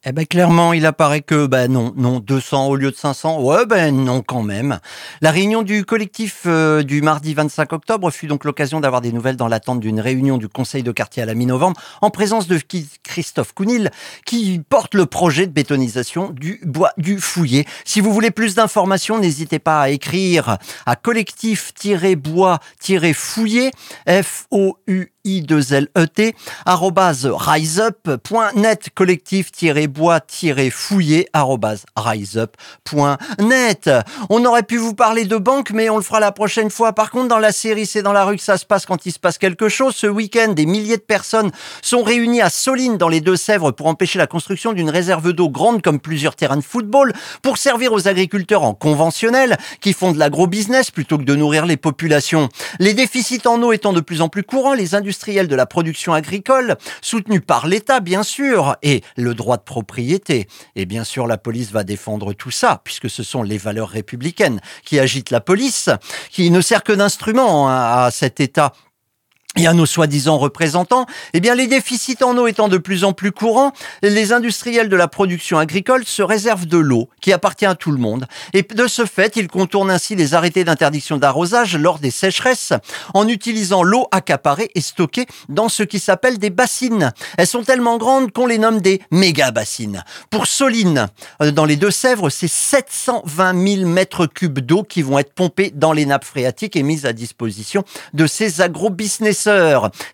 Eh 0.06 0.12
ben 0.12 0.26
clairement, 0.26 0.74
il 0.74 0.86
apparaît 0.86 1.22
que 1.22 1.48
ben 1.48 1.72
non, 1.72 1.94
non 1.96 2.20
200 2.20 2.68
au 2.68 2.76
lieu 2.76 2.92
de 2.92 2.96
500. 2.96 3.42
Ouais 3.42 3.66
ben 3.66 4.04
non 4.04 4.22
quand 4.22 4.42
même. 4.42 4.82
La 5.22 5.32
réunion 5.32 5.62
du 5.62 5.86
collectif 5.86 6.42
euh, 6.46 6.84
du 6.84 7.02
mardi 7.02 7.34
25 7.34 7.72
octobre 7.72 8.12
fut 8.12 8.28
donc 8.28 8.44
l'occasion 8.44 8.82
d'avoir 8.82 9.00
des 9.00 9.14
nouvelles 9.14 9.38
dans 9.38 9.48
l'attente 9.48 9.80
d'une 9.80 10.02
réunion 10.02 10.38
du 10.38 10.50
conseil 10.50 10.84
de 10.84 10.92
quartier 10.92 11.24
à 11.24 11.26
la 11.26 11.36
mi-novembre 11.36 11.80
en 12.02 12.10
présence 12.10 12.48
de 12.48 12.60
Christophe 13.04 13.54
Counil 13.54 13.92
qui 14.26 14.62
porte 14.68 14.94
le 14.94 15.06
projet 15.06 15.48
de 15.48 15.54
bétonisation 15.54 16.32
du 16.32 16.60
bois 16.66 16.92
du 16.98 17.22
Fouillé. 17.22 17.66
Si 17.86 18.02
vous 18.02 18.12
voulez 18.12 18.32
plus 18.32 18.56
d'informations, 18.56 19.20
n'hésitez 19.20 19.60
pas 19.60 19.84
à 19.84 19.90
écrire 19.90 20.58
à 20.86 20.98
collectif-bois-fouillé 20.98 23.72
F 24.06 24.48
O 24.52 24.78
U 24.86 25.14
i2let 25.26 26.34
riseup.net 26.66 28.90
collectif-bois-fouillé 28.94 31.28
riseup.net 31.96 33.90
On 34.30 34.46
aurait 34.46 34.64
pu 34.64 34.78
vous 34.78 34.94
parler 34.94 35.26
de 35.26 35.38
banque 35.38 35.72
mais 35.72 35.90
on 35.90 35.98
le 35.98 36.04
fera 36.04 36.20
la 36.20 36.34
prochaine 36.34 36.70
fois. 36.70 36.92
Par 36.94 37.10
contre 37.12 37.30
dans 37.30 37.40
la 37.40 37.54
série 37.54 37.86
c'est 37.86 38.02
dans 38.02 38.12
la 38.12 38.26
rue 38.26 38.36
que 38.36 38.44
ça 38.44 38.58
se 38.58 38.66
passe 38.66 38.86
quand 38.86 39.06
il 39.06 39.14
se 39.14 39.20
passe 39.20 39.38
quelque 39.38 39.70
chose. 39.70 39.96
Ce 39.96 40.08
week-end 40.08 40.50
des 40.50 40.66
milliers 40.66 40.98
de 40.98 41.02
personnes 41.02 41.52
sont 41.82 42.04
réunies 42.04 42.42
à 42.42 42.50
Soline 42.50 42.98
dans 42.98 43.10
les 43.10 43.22
Deux-Sèvres 43.22 43.72
pour 43.72 43.88
empêcher 43.88 44.20
la 44.20 44.28
construction 44.28 44.74
d'une 44.74 44.90
réserve 44.90 45.32
d'eau 45.32 45.50
grande 45.50 45.82
comme 45.82 46.02
plusieurs 46.02 46.36
terrains 46.36 46.58
de 46.58 46.62
football 46.62 47.14
pour 47.42 47.58
servir 47.58 47.94
aux 47.94 48.10
agriculteurs 48.10 48.64
en 48.64 48.74
conventionnel 48.74 49.58
qui 49.80 49.94
font 49.94 50.12
de 50.12 50.20
l'agro-business 50.20 50.92
plutôt 50.92 51.18
que 51.18 51.24
de 51.24 51.36
nourrir 51.36 51.66
les 51.66 51.78
populations. 51.78 52.50
Les 52.80 52.94
déficits 52.94 53.48
en 53.48 53.62
eau 53.62 53.72
étant 53.72 53.94
de 53.94 54.02
plus 54.02 54.22
en 54.22 54.28
plus 54.28 54.44
courants, 54.44 54.74
les 54.74 54.96
industries 54.96 55.13
de 55.24 55.56
la 55.56 55.66
production 55.66 56.14
agricole, 56.14 56.76
soutenu 57.02 57.40
par 57.40 57.68
l'État 57.68 58.00
bien 58.00 58.24
sûr, 58.24 58.76
et 58.82 59.02
le 59.16 59.34
droit 59.34 59.58
de 59.58 59.64
propriété. 59.64 60.48
Et 60.76 60.86
bien 60.86 61.04
sûr, 61.04 61.28
la 61.28 61.38
police 61.38 61.72
va 61.72 61.84
défendre 61.84 62.34
tout 62.34 62.52
ça, 62.52 62.82
puisque 62.84 63.10
ce 63.10 63.24
sont 63.24 63.44
les 63.44 63.58
valeurs 63.58 63.90
républicaines 63.90 64.60
qui 64.84 65.00
agitent 65.00 65.30
la 65.30 65.42
police, 65.42 65.90
qui 66.32 66.50
ne 66.52 66.62
sert 66.62 66.84
que 66.84 66.94
d'instrument 66.94 67.70
hein, 67.70 68.06
à 68.06 68.12
cet 68.12 68.40
État 68.40 68.74
et 69.56 69.68
à 69.68 69.74
nos 69.74 69.86
soi-disant 69.86 70.40
représentants, 70.40 71.06
eh 71.34 71.40
bien, 71.40 71.54
les 71.54 71.68
déficits 71.68 72.24
en 72.24 72.36
eau 72.38 72.48
étant 72.48 72.68
de 72.68 72.80
plus 72.80 73.04
en 73.04 73.14
plus 73.14 73.32
courants, 73.32 73.72
les 74.02 74.34
industriels 74.34 74.90
de 74.90 74.96
la 74.96 75.08
production 75.08 75.60
agricole 75.60 76.06
se 76.06 76.24
réservent 76.24 76.66
de 76.66 76.80
l'eau 76.80 77.10
qui 77.22 77.32
appartient 77.32 77.66
à 77.66 77.76
tout 77.76 77.92
le 77.92 78.00
monde. 78.00 78.26
Et 78.54 78.64
de 78.64 78.88
ce 78.88 79.06
fait, 79.06 79.36
ils 79.36 79.48
contournent 79.48 79.92
ainsi 79.92 80.16
les 80.16 80.34
arrêtés 80.34 80.64
d'interdiction 80.64 81.18
d'arrosage 81.18 81.78
lors 81.78 82.00
des 82.00 82.10
sécheresses 82.10 82.74
en 83.14 83.28
utilisant 83.28 83.84
l'eau 83.84 84.08
accaparée 84.12 84.72
et 84.74 84.82
stockée 84.82 85.28
dans 85.50 85.70
ce 85.70 85.84
qui 85.84 86.00
s'appelle 86.00 86.40
des 86.40 86.50
bassines. 86.50 87.14
Elles 87.38 87.46
sont 87.46 87.64
tellement 87.64 87.98
grandes 87.98 88.32
qu'on 88.32 88.48
les 88.48 88.58
nomme 88.58 88.82
des 88.82 89.02
méga 89.12 89.52
bassines. 89.52 90.04
Pour 90.32 90.48
Soline, 90.48 91.10
euh, 91.44 91.52
dans 91.52 91.66
les 91.66 91.76
Deux-Sèvres, 91.76 92.32
c'est 92.32 92.50
720 92.50 93.78
000 93.78 93.88
mètres 93.88 94.26
cubes 94.26 94.60
d'eau 94.60 94.82
qui 94.82 95.04
vont 95.04 95.20
être 95.20 95.34
pompés 95.34 95.72
dans 95.76 95.94
les 95.94 96.08
nappes 96.08 96.26
phréatiques 96.26 96.76
et 96.76 96.82
mises 96.82 97.06
à 97.06 97.14
disposition 97.14 97.84
de 98.14 98.26
ces 98.26 98.62
agro-business 98.62 99.43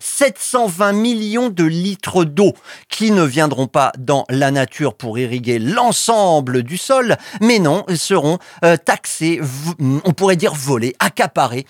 720 0.00 0.92
millions 0.92 1.48
de 1.48 1.64
litres 1.64 2.24
d'eau 2.24 2.52
qui 2.88 3.10
ne 3.10 3.22
viendront 3.22 3.66
pas 3.66 3.92
dans 3.98 4.24
la 4.28 4.50
nature 4.50 4.94
pour 4.94 5.18
irriguer 5.18 5.58
l'ensemble 5.58 6.62
du 6.62 6.76
sol, 6.76 7.16
mais 7.40 7.58
non, 7.58 7.84
seront 7.96 8.38
euh, 8.64 8.76
taxés, 8.76 9.40
on 9.80 10.12
pourrait 10.12 10.36
dire 10.36 10.54
volés, 10.54 10.94
accaparés 10.98 11.66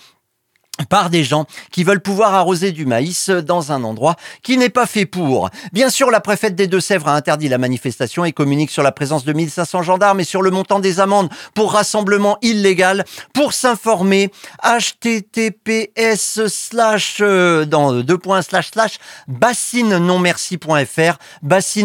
par 0.89 1.09
des 1.09 1.23
gens 1.23 1.45
qui 1.71 1.83
veulent 1.83 2.01
pouvoir 2.01 2.33
arroser 2.33 2.71
du 2.71 2.85
maïs 2.85 3.29
dans 3.29 3.71
un 3.71 3.83
endroit 3.83 4.15
qui 4.41 4.57
n'est 4.57 4.69
pas 4.69 4.85
fait 4.85 5.05
pour. 5.05 5.49
Bien 5.73 5.89
sûr, 5.89 6.09
la 6.11 6.21
préfète 6.21 6.55
des 6.55 6.67
Deux-Sèvres 6.67 7.09
a 7.09 7.15
interdit 7.15 7.49
la 7.49 7.57
manifestation 7.57 8.25
et 8.25 8.31
communique 8.31 8.71
sur 8.71 8.81
la 8.81 8.91
présence 8.91 9.25
de 9.25 9.33
1500 9.33 9.83
gendarmes 9.83 10.21
et 10.21 10.23
sur 10.23 10.41
le 10.41 10.49
montant 10.49 10.79
des 10.79 10.99
amendes 10.99 11.29
pour 11.53 11.73
rassemblement 11.73 12.37
illégal. 12.41 13.05
Pour 13.33 13.53
s'informer, 13.53 14.31
https 14.63 16.47
slash 16.47 17.17
euh, 17.21 17.65
dans 17.65 17.93
deux 17.93 18.17
points 18.17 18.41
slash 18.41 18.71
slash 18.71 18.97
bassine 19.27 19.97
non 19.97 20.21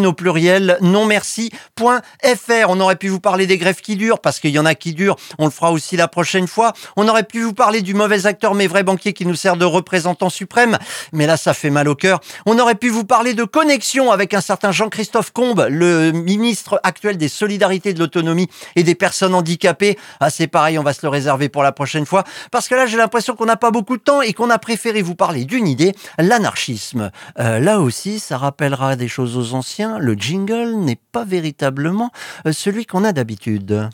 au 0.05 0.13
pluriel 0.13 0.77
non 0.81 1.05
merci.fr. 1.05 2.69
On 2.69 2.79
aurait 2.79 2.95
pu 2.95 3.09
vous 3.09 3.19
parler 3.19 3.47
des 3.47 3.57
grèves 3.57 3.81
qui 3.81 3.95
durent 3.95 4.19
parce 4.19 4.39
qu'il 4.39 4.51
y 4.51 4.59
en 4.59 4.65
a 4.65 4.75
qui 4.75 4.93
durent. 4.93 5.17
On 5.39 5.45
le 5.45 5.51
fera 5.51 5.71
aussi 5.71 5.97
la 5.97 6.07
prochaine 6.07 6.47
fois. 6.47 6.73
On 6.95 7.07
aurait 7.07 7.23
pu 7.23 7.43
vous 7.43 7.53
parler 7.53 7.81
du 7.81 7.93
mauvais 7.93 8.25
acteur 8.25 8.55
mais 8.55 8.67
vrai 8.67 8.76
banquier 8.83 9.13
qui 9.13 9.25
nous 9.25 9.35
sert 9.35 9.57
de 9.57 9.65
représentant 9.65 10.29
suprême. 10.29 10.77
Mais 11.13 11.25
là, 11.25 11.37
ça 11.37 11.53
fait 11.53 11.69
mal 11.69 11.87
au 11.87 11.95
cœur. 11.95 12.19
On 12.45 12.57
aurait 12.59 12.75
pu 12.75 12.89
vous 12.89 13.03
parler 13.03 13.33
de 13.33 13.43
connexion 13.43 14.11
avec 14.11 14.33
un 14.33 14.41
certain 14.41 14.71
Jean-Christophe 14.71 15.31
Combe, 15.31 15.67
le 15.69 16.11
ministre 16.11 16.79
actuel 16.83 17.17
des 17.17 17.29
solidarités, 17.29 17.93
de 17.93 17.99
l'autonomie 17.99 18.49
et 18.75 18.83
des 18.83 18.95
personnes 18.95 19.33
handicapées. 19.33 19.97
Ah, 20.19 20.29
c'est 20.29 20.47
pareil, 20.47 20.77
on 20.79 20.83
va 20.83 20.93
se 20.93 20.99
le 21.03 21.09
réserver 21.09 21.49
pour 21.49 21.63
la 21.63 21.71
prochaine 21.71 22.05
fois. 22.05 22.23
Parce 22.51 22.67
que 22.67 22.75
là, 22.75 22.85
j'ai 22.85 22.97
l'impression 22.97 23.35
qu'on 23.35 23.45
n'a 23.45 23.57
pas 23.57 23.71
beaucoup 23.71 23.97
de 23.97 24.01
temps 24.01 24.21
et 24.21 24.33
qu'on 24.33 24.49
a 24.49 24.57
préféré 24.57 25.01
vous 25.01 25.15
parler 25.15 25.45
d'une 25.45 25.67
idée, 25.67 25.93
l'anarchisme. 26.17 27.11
Euh, 27.39 27.59
là 27.59 27.79
aussi, 27.79 28.19
ça 28.19 28.37
rappellera 28.37 28.95
des 28.95 29.07
choses 29.07 29.37
aux 29.37 29.53
anciens. 29.53 29.97
Le 29.99 30.13
jingle 30.13 30.75
n'est 30.75 30.99
pas 31.11 31.23
véritablement 31.23 32.11
euh, 32.45 32.51
celui 32.51 32.85
qu'on 32.85 33.03
a 33.03 33.11
d'habitude. 33.11 33.89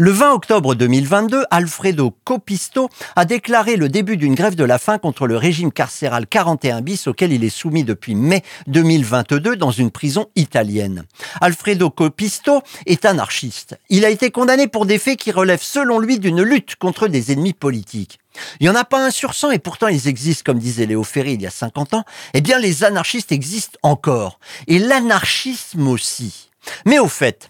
Le 0.00 0.12
20 0.12 0.32
octobre 0.32 0.76
2022, 0.76 1.42
Alfredo 1.50 2.14
Copisto 2.22 2.88
a 3.16 3.24
déclaré 3.24 3.74
le 3.74 3.88
début 3.88 4.16
d'une 4.16 4.36
grève 4.36 4.54
de 4.54 4.62
la 4.62 4.78
faim 4.78 4.96
contre 4.98 5.26
le 5.26 5.36
régime 5.36 5.72
carcéral 5.72 6.28
41 6.28 6.82
bis 6.82 7.08
auquel 7.08 7.32
il 7.32 7.42
est 7.42 7.48
soumis 7.48 7.82
depuis 7.82 8.14
mai 8.14 8.44
2022 8.68 9.56
dans 9.56 9.72
une 9.72 9.90
prison 9.90 10.28
italienne. 10.36 11.02
Alfredo 11.40 11.90
Copisto 11.90 12.62
est 12.86 13.06
anarchiste. 13.06 13.76
Il 13.88 14.04
a 14.04 14.10
été 14.10 14.30
condamné 14.30 14.68
pour 14.68 14.86
des 14.86 15.00
faits 15.00 15.18
qui 15.18 15.32
relèvent 15.32 15.64
selon 15.64 15.98
lui 15.98 16.20
d'une 16.20 16.42
lutte 16.42 16.76
contre 16.76 17.08
des 17.08 17.32
ennemis 17.32 17.52
politiques. 17.52 18.20
Il 18.60 18.68
n'y 18.68 18.70
en 18.70 18.76
a 18.76 18.84
pas 18.84 19.04
un 19.04 19.10
sur 19.10 19.34
100 19.34 19.50
et 19.50 19.58
pourtant 19.58 19.88
ils 19.88 20.06
existent, 20.06 20.44
comme 20.46 20.60
disait 20.60 20.86
Léo 20.86 21.02
Ferry 21.02 21.32
il 21.32 21.42
y 21.42 21.46
a 21.48 21.50
50 21.50 21.94
ans. 21.94 22.04
Eh 22.34 22.40
bien, 22.40 22.60
les 22.60 22.84
anarchistes 22.84 23.32
existent 23.32 23.80
encore. 23.82 24.38
Et 24.68 24.78
l'anarchisme 24.78 25.88
aussi. 25.88 26.50
Mais 26.86 27.00
au 27.00 27.08
fait, 27.08 27.48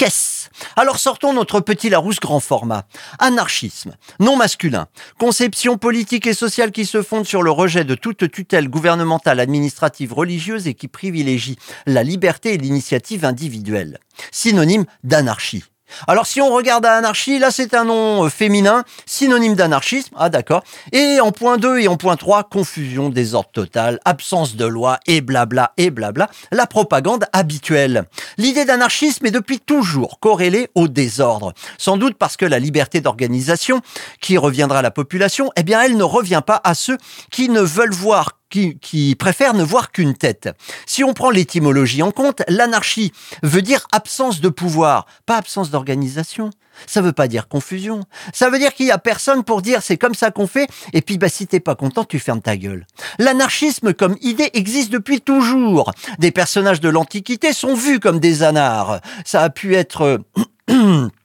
qu'est-ce 0.00 0.48
Alors 0.76 0.98
sortons 0.98 1.34
notre 1.34 1.60
petit 1.60 1.90
Larousse 1.90 2.20
grand 2.20 2.40
format. 2.40 2.84
Anarchisme, 3.18 3.96
non 4.18 4.34
masculin, 4.34 4.86
conception 5.18 5.76
politique 5.76 6.26
et 6.26 6.32
sociale 6.32 6.72
qui 6.72 6.86
se 6.86 7.02
fonde 7.02 7.26
sur 7.26 7.42
le 7.42 7.50
rejet 7.50 7.84
de 7.84 7.94
toute 7.94 8.30
tutelle 8.30 8.70
gouvernementale, 8.70 9.40
administrative, 9.40 10.14
religieuse 10.14 10.68
et 10.68 10.74
qui 10.74 10.88
privilégie 10.88 11.58
la 11.84 12.02
liberté 12.02 12.54
et 12.54 12.56
l'initiative 12.56 13.26
individuelle. 13.26 13.98
Synonyme 14.32 14.86
d'anarchie. 15.04 15.64
Alors 16.06 16.26
si 16.26 16.40
on 16.40 16.50
regarde 16.50 16.86
à 16.86 16.94
anarchie, 16.94 17.38
là 17.38 17.50
c'est 17.50 17.74
un 17.74 17.84
nom 17.84 18.24
euh, 18.24 18.28
féminin, 18.28 18.84
synonyme 19.06 19.54
d'anarchisme, 19.54 20.14
ah 20.18 20.28
d'accord. 20.28 20.62
Et 20.92 21.20
en 21.20 21.32
point 21.32 21.56
2 21.56 21.80
et 21.80 21.88
en 21.88 21.96
point 21.96 22.16
3, 22.16 22.44
confusion, 22.44 23.08
désordre 23.08 23.50
total, 23.52 24.00
absence 24.04 24.56
de 24.56 24.64
loi 24.64 24.98
et 25.06 25.20
blabla 25.20 25.72
et 25.76 25.90
blabla, 25.90 26.28
la 26.52 26.66
propagande 26.66 27.26
habituelle. 27.32 28.04
L'idée 28.38 28.64
d'anarchisme 28.64 29.26
est 29.26 29.30
depuis 29.30 29.60
toujours 29.60 30.20
corrélée 30.20 30.68
au 30.74 30.88
désordre. 30.88 31.52
Sans 31.78 31.96
doute 31.96 32.16
parce 32.16 32.36
que 32.36 32.46
la 32.46 32.58
liberté 32.58 33.00
d'organisation 33.00 33.80
qui 34.20 34.38
reviendra 34.38 34.80
à 34.80 34.82
la 34.82 34.90
population, 34.90 35.50
eh 35.56 35.62
bien 35.62 35.80
elle 35.82 35.96
ne 35.96 36.04
revient 36.04 36.42
pas 36.44 36.60
à 36.64 36.74
ceux 36.74 36.98
qui 37.30 37.48
ne 37.48 37.60
veulent 37.60 37.92
voir 37.92 38.39
qui, 38.50 39.16
préfèrent 39.18 39.54
ne 39.54 39.62
voir 39.62 39.92
qu'une 39.92 40.14
tête. 40.14 40.50
Si 40.86 41.04
on 41.04 41.14
prend 41.14 41.30
l'étymologie 41.30 42.02
en 42.02 42.10
compte, 42.10 42.42
l'anarchie 42.48 43.12
veut 43.42 43.62
dire 43.62 43.86
absence 43.92 44.40
de 44.40 44.48
pouvoir, 44.48 45.06
pas 45.26 45.36
absence 45.36 45.70
d'organisation. 45.70 46.50
Ça 46.86 47.02
veut 47.02 47.12
pas 47.12 47.28
dire 47.28 47.48
confusion. 47.48 48.00
Ça 48.32 48.48
veut 48.48 48.58
dire 48.58 48.72
qu'il 48.72 48.86
y 48.86 48.90
a 48.90 48.98
personne 48.98 49.44
pour 49.44 49.60
dire 49.60 49.82
c'est 49.82 49.98
comme 49.98 50.14
ça 50.14 50.30
qu'on 50.30 50.46
fait, 50.46 50.68
et 50.92 51.02
puis 51.02 51.18
bah 51.18 51.28
si 51.28 51.46
t'es 51.46 51.60
pas 51.60 51.74
content, 51.74 52.04
tu 52.04 52.18
fermes 52.18 52.40
ta 52.40 52.56
gueule. 52.56 52.86
L'anarchisme 53.18 53.92
comme 53.92 54.16
idée 54.22 54.50
existe 54.54 54.90
depuis 54.90 55.20
toujours. 55.20 55.92
Des 56.18 56.30
personnages 56.30 56.80
de 56.80 56.88
l'Antiquité 56.88 57.52
sont 57.52 57.74
vus 57.74 58.00
comme 58.00 58.18
des 58.18 58.42
anards. 58.42 59.00
Ça 59.24 59.42
a 59.42 59.50
pu 59.50 59.74
être 59.74 60.20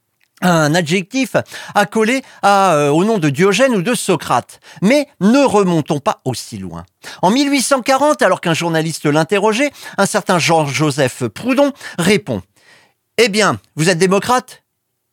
un 0.50 0.76
adjectif 0.76 1.36
accolé 1.74 2.22
euh, 2.44 2.90
au 2.90 3.04
nom 3.04 3.18
de 3.18 3.30
Diogène 3.30 3.76
ou 3.76 3.82
de 3.82 3.96
Socrate. 3.96 4.60
Mais 4.82 5.08
ne 5.20 5.44
remontons 5.44 6.00
pas 6.00 6.22
aussi 6.26 6.58
loin. 6.58 6.86
En 7.22 7.32
1840, 7.32 8.22
alors 8.22 8.42
qu'un 8.42 8.54
journaliste 8.54 9.06
l'interrogeait, 9.06 9.72
un 9.98 10.06
certain 10.06 10.40
Jean-Joseph 10.40 11.28
Proudhon 11.28 11.74
répond 11.98 12.42
Eh 13.18 13.30
bien, 13.30 13.60
vous 13.76 13.90
êtes 13.90 13.98
démocrate? 13.98 14.64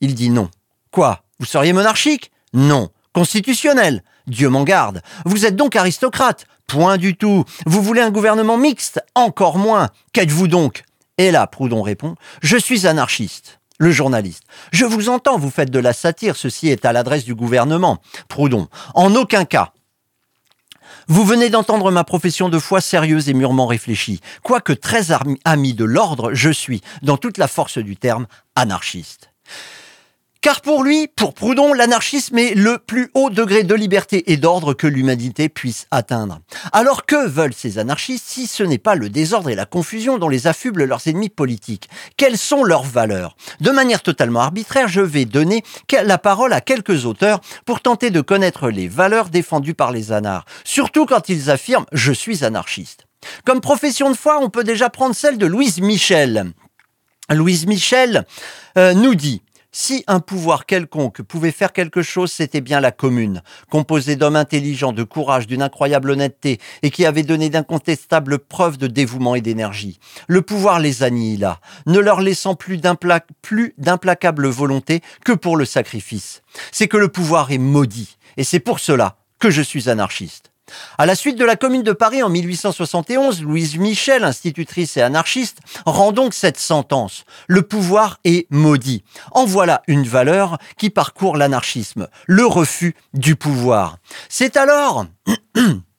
Il 0.00 0.14
dit 0.14 0.30
non. 0.30 0.48
Quoi? 0.90 1.22
Vous 1.38 1.46
seriez 1.46 1.72
monarchique? 1.72 2.30
Non. 2.52 2.90
Constitutionnel? 3.12 4.02
Dieu 4.26 4.48
m'en 4.48 4.62
garde. 4.62 5.02
Vous 5.24 5.46
êtes 5.46 5.56
donc 5.56 5.76
aristocrate? 5.76 6.46
Point 6.66 6.96
du 6.96 7.16
tout. 7.16 7.44
Vous 7.66 7.82
voulez 7.82 8.00
un 8.00 8.10
gouvernement 8.10 8.56
mixte? 8.56 9.00
Encore 9.14 9.58
moins. 9.58 9.88
Qu'êtes-vous 10.12 10.48
donc? 10.48 10.84
Et 11.18 11.30
là, 11.30 11.46
Proudhon 11.46 11.82
répond 11.82 12.14
Je 12.40 12.56
suis 12.56 12.86
anarchiste 12.86 13.61
le 13.82 13.90
journaliste. 13.90 14.44
Je 14.70 14.84
vous 14.84 15.08
entends, 15.08 15.38
vous 15.38 15.50
faites 15.50 15.70
de 15.70 15.78
la 15.78 15.92
satire, 15.92 16.36
ceci 16.36 16.68
est 16.68 16.84
à 16.84 16.92
l'adresse 16.92 17.24
du 17.24 17.34
gouvernement. 17.34 17.98
Proudhon. 18.28 18.68
En 18.94 19.14
aucun 19.16 19.44
cas. 19.44 19.72
Vous 21.08 21.24
venez 21.24 21.50
d'entendre 21.50 21.90
ma 21.90 22.04
profession 22.04 22.48
de 22.48 22.60
foi 22.60 22.80
sérieuse 22.80 23.28
et 23.28 23.34
mûrement 23.34 23.66
réfléchie. 23.66 24.20
Quoique 24.44 24.72
très 24.72 25.08
ami 25.44 25.74
de 25.74 25.84
l'ordre, 25.84 26.32
je 26.32 26.50
suis, 26.50 26.80
dans 27.02 27.16
toute 27.16 27.38
la 27.38 27.48
force 27.48 27.78
du 27.78 27.96
terme, 27.96 28.26
anarchiste. 28.54 29.30
Car 30.42 30.60
pour 30.60 30.82
lui, 30.82 31.06
pour 31.06 31.34
Proudhon, 31.34 31.72
l'anarchisme 31.72 32.36
est 32.36 32.56
le 32.56 32.78
plus 32.78 33.12
haut 33.14 33.30
degré 33.30 33.62
de 33.62 33.76
liberté 33.76 34.32
et 34.32 34.36
d'ordre 34.36 34.74
que 34.74 34.88
l'humanité 34.88 35.48
puisse 35.48 35.86
atteindre. 35.92 36.40
Alors 36.72 37.06
que 37.06 37.28
veulent 37.28 37.54
ces 37.54 37.78
anarchistes 37.78 38.24
si 38.26 38.48
ce 38.48 38.64
n'est 38.64 38.78
pas 38.78 38.96
le 38.96 39.08
désordre 39.08 39.50
et 39.50 39.54
la 39.54 39.66
confusion 39.66 40.18
dont 40.18 40.28
les 40.28 40.48
affublent 40.48 40.82
leurs 40.82 41.06
ennemis 41.06 41.28
politiques? 41.28 41.88
Quelles 42.16 42.38
sont 42.38 42.64
leurs 42.64 42.82
valeurs? 42.82 43.36
De 43.60 43.70
manière 43.70 44.02
totalement 44.02 44.40
arbitraire, 44.40 44.88
je 44.88 45.00
vais 45.00 45.26
donner 45.26 45.62
la 45.92 46.18
parole 46.18 46.52
à 46.52 46.60
quelques 46.60 47.06
auteurs 47.06 47.40
pour 47.64 47.80
tenter 47.80 48.10
de 48.10 48.20
connaître 48.20 48.68
les 48.68 48.88
valeurs 48.88 49.28
défendues 49.28 49.74
par 49.74 49.92
les 49.92 50.10
anards, 50.10 50.44
surtout 50.64 51.06
quand 51.06 51.28
ils 51.28 51.50
affirment⁇ 51.50 51.84
Je 51.92 52.12
suis 52.12 52.44
anarchiste⁇ 52.44 53.06
Comme 53.44 53.60
profession 53.60 54.10
de 54.10 54.16
foi, 54.16 54.40
on 54.42 54.50
peut 54.50 54.64
déjà 54.64 54.90
prendre 54.90 55.14
celle 55.14 55.38
de 55.38 55.46
Louise 55.46 55.80
Michel. 55.80 56.52
Louise 57.30 57.68
Michel 57.68 58.26
euh, 58.76 58.92
nous 58.92 59.14
dit 59.14 59.40
si 59.72 60.04
un 60.06 60.20
pouvoir 60.20 60.66
quelconque 60.66 61.22
pouvait 61.22 61.50
faire 61.50 61.72
quelque 61.72 62.02
chose, 62.02 62.30
c'était 62.30 62.60
bien 62.60 62.80
la 62.80 62.92
commune, 62.92 63.42
composée 63.70 64.16
d'hommes 64.16 64.36
intelligents, 64.36 64.92
de 64.92 65.02
courage, 65.02 65.46
d'une 65.46 65.62
incroyable 65.62 66.10
honnêteté, 66.10 66.60
et 66.82 66.90
qui 66.90 67.06
avait 67.06 67.22
donné 67.22 67.48
d'incontestables 67.48 68.38
preuves 68.38 68.76
de 68.76 68.86
dévouement 68.86 69.34
et 69.34 69.40
d'énergie. 69.40 69.98
Le 70.28 70.42
pouvoir 70.42 70.78
les 70.78 71.02
annihila, 71.02 71.58
ne 71.86 71.98
leur 71.98 72.20
laissant 72.20 72.54
plus 72.54 72.76
d'implacable 73.78 74.48
volonté 74.48 75.00
que 75.24 75.32
pour 75.32 75.56
le 75.56 75.64
sacrifice. 75.64 76.42
C'est 76.70 76.88
que 76.88 76.98
le 76.98 77.08
pouvoir 77.08 77.50
est 77.50 77.58
maudit, 77.58 78.18
et 78.36 78.44
c'est 78.44 78.60
pour 78.60 78.78
cela 78.78 79.16
que 79.38 79.50
je 79.50 79.62
suis 79.62 79.88
anarchiste. 79.88 80.51
À 80.98 81.06
la 81.06 81.14
suite 81.14 81.38
de 81.38 81.44
la 81.44 81.56
Commune 81.56 81.82
de 81.82 81.92
Paris 81.92 82.22
en 82.22 82.28
1871, 82.28 83.42
Louise 83.42 83.76
Michel, 83.76 84.24
institutrice 84.24 84.96
et 84.96 85.02
anarchiste, 85.02 85.58
rend 85.86 86.12
donc 86.12 86.34
cette 86.34 86.58
sentence. 86.58 87.24
Le 87.48 87.62
pouvoir 87.62 88.20
est 88.24 88.46
maudit. 88.50 89.02
En 89.32 89.44
voilà 89.44 89.82
une 89.86 90.04
valeur 90.04 90.58
qui 90.76 90.90
parcourt 90.90 91.36
l'anarchisme, 91.36 92.08
le 92.26 92.46
refus 92.46 92.94
du 93.14 93.36
pouvoir. 93.36 93.98
C'est 94.28 94.56
alors 94.56 95.06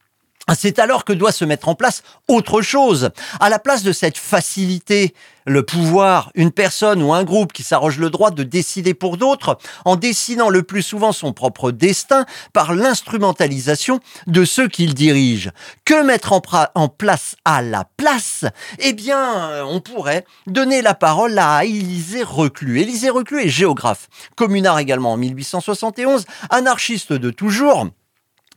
C'est 0.56 0.78
alors 0.80 1.06
que 1.06 1.14
doit 1.14 1.32
se 1.32 1.46
mettre 1.46 1.70
en 1.70 1.76
place 1.76 2.04
autre 2.28 2.62
chose. 2.62 3.12
À 3.40 3.50
la 3.50 3.60
place 3.60 3.84
de 3.84 3.94
cette 3.94 4.18
facilité, 4.18 5.14
le 5.46 5.64
pouvoir, 5.64 6.32
une 6.36 6.52
personne 6.52 7.02
ou 7.02 7.14
un 7.14 7.24
groupe 7.24 7.54
qui 7.54 7.64
s'arroge 7.64 7.98
le 7.98 8.10
droit 8.10 8.30
de 8.30 8.44
décider 8.44 8.94
pour 8.94 9.16
d'autres, 9.16 9.58
en 9.86 9.96
dessinant 9.96 10.50
le 10.50 10.64
plus 10.64 10.82
souvent 10.82 11.14
son 11.14 11.32
propre 11.32 11.72
destin 11.72 12.26
par 12.52 12.74
l'instrumentalisation 12.74 14.02
de 14.28 14.44
ceux 14.44 14.68
qu'il 14.68 14.94
dirige. 14.94 15.52
Que 15.86 16.04
mettre 16.04 16.34
en, 16.34 16.88
place 16.90 17.36
à 17.46 17.62
la 17.62 17.86
place? 17.96 18.44
Eh 18.80 18.92
bien, 18.92 19.66
on 19.66 19.80
pourrait 19.80 20.26
donner 20.48 20.82
la 20.82 20.94
parole 20.94 21.40
à 21.40 21.64
Élisée 21.64 22.24
Reclus. 22.24 22.82
Élisée 22.82 23.10
Reclus 23.10 23.46
est 23.46 23.50
géographe, 23.50 24.10
communard 24.36 24.80
également 24.80 25.14
en 25.14 25.18
1871, 25.18 26.26
anarchiste 26.50 27.14
de 27.14 27.30
toujours, 27.30 27.88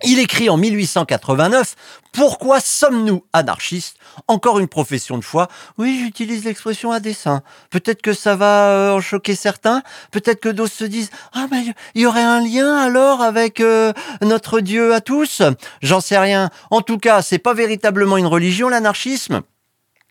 il 0.04 0.18
écrit 0.18 0.50
en 0.50 0.56
1889 0.56 1.74
Pourquoi 2.12 2.60
sommes-nous 2.60 3.24
anarchistes? 3.32 3.96
Encore 4.28 4.58
une 4.58 4.68
profession 4.68 5.16
de 5.16 5.24
foi. 5.24 5.48
Oui, 5.78 5.98
j'utilise 6.02 6.44
l'expression 6.44 6.92
à 6.92 7.00
dessein. 7.00 7.42
Peut-être 7.70 8.02
que 8.02 8.12
ça 8.12 8.36
va 8.36 8.70
euh, 8.70 8.92
en 8.92 9.00
choquer 9.00 9.34
certains. 9.34 9.82
Peut-être 10.10 10.40
que 10.40 10.48
d'autres 10.48 10.74
se 10.74 10.84
disent 10.84 11.10
Ah, 11.32 11.46
mais 11.50 11.64
il 11.94 12.02
y 12.02 12.06
aurait 12.06 12.22
un 12.22 12.40
lien 12.40 12.76
alors 12.76 13.22
avec 13.22 13.60
euh, 13.60 13.92
notre 14.20 14.60
Dieu 14.60 14.94
à 14.94 15.00
tous? 15.00 15.42
J'en 15.82 16.00
sais 16.00 16.18
rien. 16.18 16.50
En 16.70 16.82
tout 16.82 16.98
cas, 16.98 17.22
c'est 17.22 17.38
pas 17.38 17.54
véritablement 17.54 18.16
une 18.16 18.26
religion, 18.26 18.68
l'anarchisme. 18.68 19.42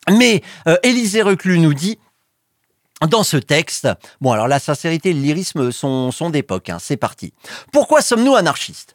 Mais 0.09 0.41
euh, 0.67 0.77
Élisée 0.83 1.21
Reclus 1.21 1.59
nous 1.59 1.73
dit 1.73 1.97
dans 3.07 3.23
ce 3.23 3.37
texte, 3.37 3.87
bon 4.21 4.31
alors 4.31 4.47
la 4.47 4.59
sincérité 4.59 5.09
et 5.09 5.13
le 5.13 5.19
lyrisme 5.19 5.71
sont, 5.71 6.11
sont 6.11 6.29
d'époque, 6.29 6.69
hein, 6.69 6.77
c'est 6.79 6.97
parti. 6.97 7.33
Pourquoi 7.71 8.01
sommes-nous 8.01 8.35
anarchistes? 8.35 8.94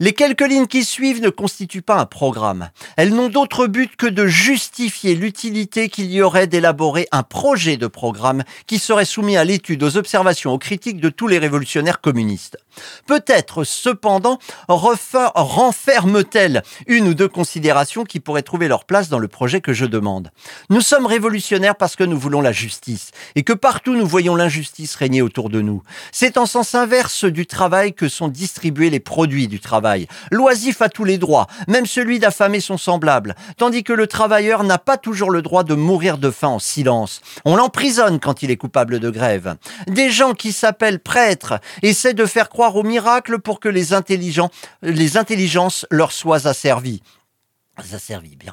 Les 0.00 0.12
quelques 0.12 0.46
lignes 0.46 0.66
qui 0.66 0.84
suivent 0.84 1.22
ne 1.22 1.28
constituent 1.28 1.82
pas 1.82 1.98
un 1.98 2.06
programme. 2.06 2.70
Elles 2.96 3.14
n'ont 3.14 3.28
d'autre 3.28 3.66
but 3.66 3.96
que 3.96 4.06
de 4.06 4.26
justifier 4.26 5.14
l'utilité 5.14 5.88
qu'il 5.88 6.10
y 6.10 6.22
aurait 6.22 6.46
d'élaborer 6.46 7.06
un 7.12 7.22
projet 7.22 7.76
de 7.76 7.86
programme 7.86 8.44
qui 8.66 8.78
serait 8.78 9.04
soumis 9.04 9.36
à 9.36 9.44
l'étude, 9.44 9.82
aux 9.82 9.96
observations, 9.96 10.52
aux 10.52 10.58
critiques 10.58 11.00
de 11.00 11.08
tous 11.08 11.28
les 11.28 11.38
révolutionnaires 11.38 12.00
communistes. 12.00 12.58
Peut-être 13.06 13.64
cependant 13.64 14.38
renferme-t-elle 14.68 16.62
une 16.86 17.08
ou 17.08 17.14
deux 17.14 17.28
considérations 17.28 18.04
qui 18.04 18.20
pourraient 18.20 18.42
trouver 18.42 18.68
leur 18.68 18.84
place 18.84 19.08
dans 19.08 19.18
le 19.18 19.28
projet 19.28 19.60
que 19.60 19.72
je 19.72 19.86
demande. 19.86 20.30
Nous 20.70 20.80
sommes 20.80 21.06
révolutionnaires 21.06 21.76
parce 21.76 21.96
que 21.96 22.04
nous 22.04 22.18
voulons 22.18 22.40
la 22.40 22.52
justice 22.52 23.10
et 23.34 23.42
que 23.42 23.52
partout 23.52 23.94
nous 23.94 24.06
voyons 24.06 24.34
l'injustice 24.34 24.94
régner 24.94 25.22
autour 25.22 25.50
de 25.50 25.60
nous. 25.60 25.82
C'est 26.12 26.38
en 26.38 26.46
sens 26.46 26.74
inverse 26.74 27.24
du 27.24 27.46
travail 27.46 27.94
que 27.94 28.08
sont 28.08 28.28
distribués 28.28 28.90
les 28.90 29.00
produits 29.00 29.48
du 29.48 29.60
travail 29.60 29.84
L'oisif 30.30 30.82
a 30.82 30.88
tous 30.88 31.04
les 31.04 31.18
droits, 31.18 31.46
même 31.68 31.86
celui 31.86 32.18
d'affamer 32.18 32.60
son 32.60 32.78
semblable, 32.78 33.34
tandis 33.56 33.84
que 33.84 33.92
le 33.92 34.06
travailleur 34.06 34.64
n'a 34.64 34.78
pas 34.78 34.96
toujours 34.96 35.30
le 35.30 35.42
droit 35.42 35.62
de 35.62 35.74
mourir 35.74 36.18
de 36.18 36.30
faim 36.30 36.48
en 36.48 36.58
silence. 36.58 37.20
On 37.44 37.56
l'emprisonne 37.56 38.20
quand 38.20 38.42
il 38.42 38.50
est 38.50 38.56
coupable 38.56 39.00
de 39.00 39.10
grève. 39.10 39.56
Des 39.86 40.10
gens 40.10 40.32
qui 40.32 40.52
s'appellent 40.52 41.00
prêtres 41.00 41.60
essaient 41.82 42.14
de 42.14 42.26
faire 42.26 42.48
croire 42.48 42.63
au 42.72 42.82
miracle 42.82 43.38
pour 43.38 43.60
que 43.60 43.68
les 43.68 43.92
intelligents, 43.92 44.50
les 44.82 45.16
intelligences 45.16 45.86
leur 45.90 46.12
soient 46.12 46.46
asservies. 46.46 47.02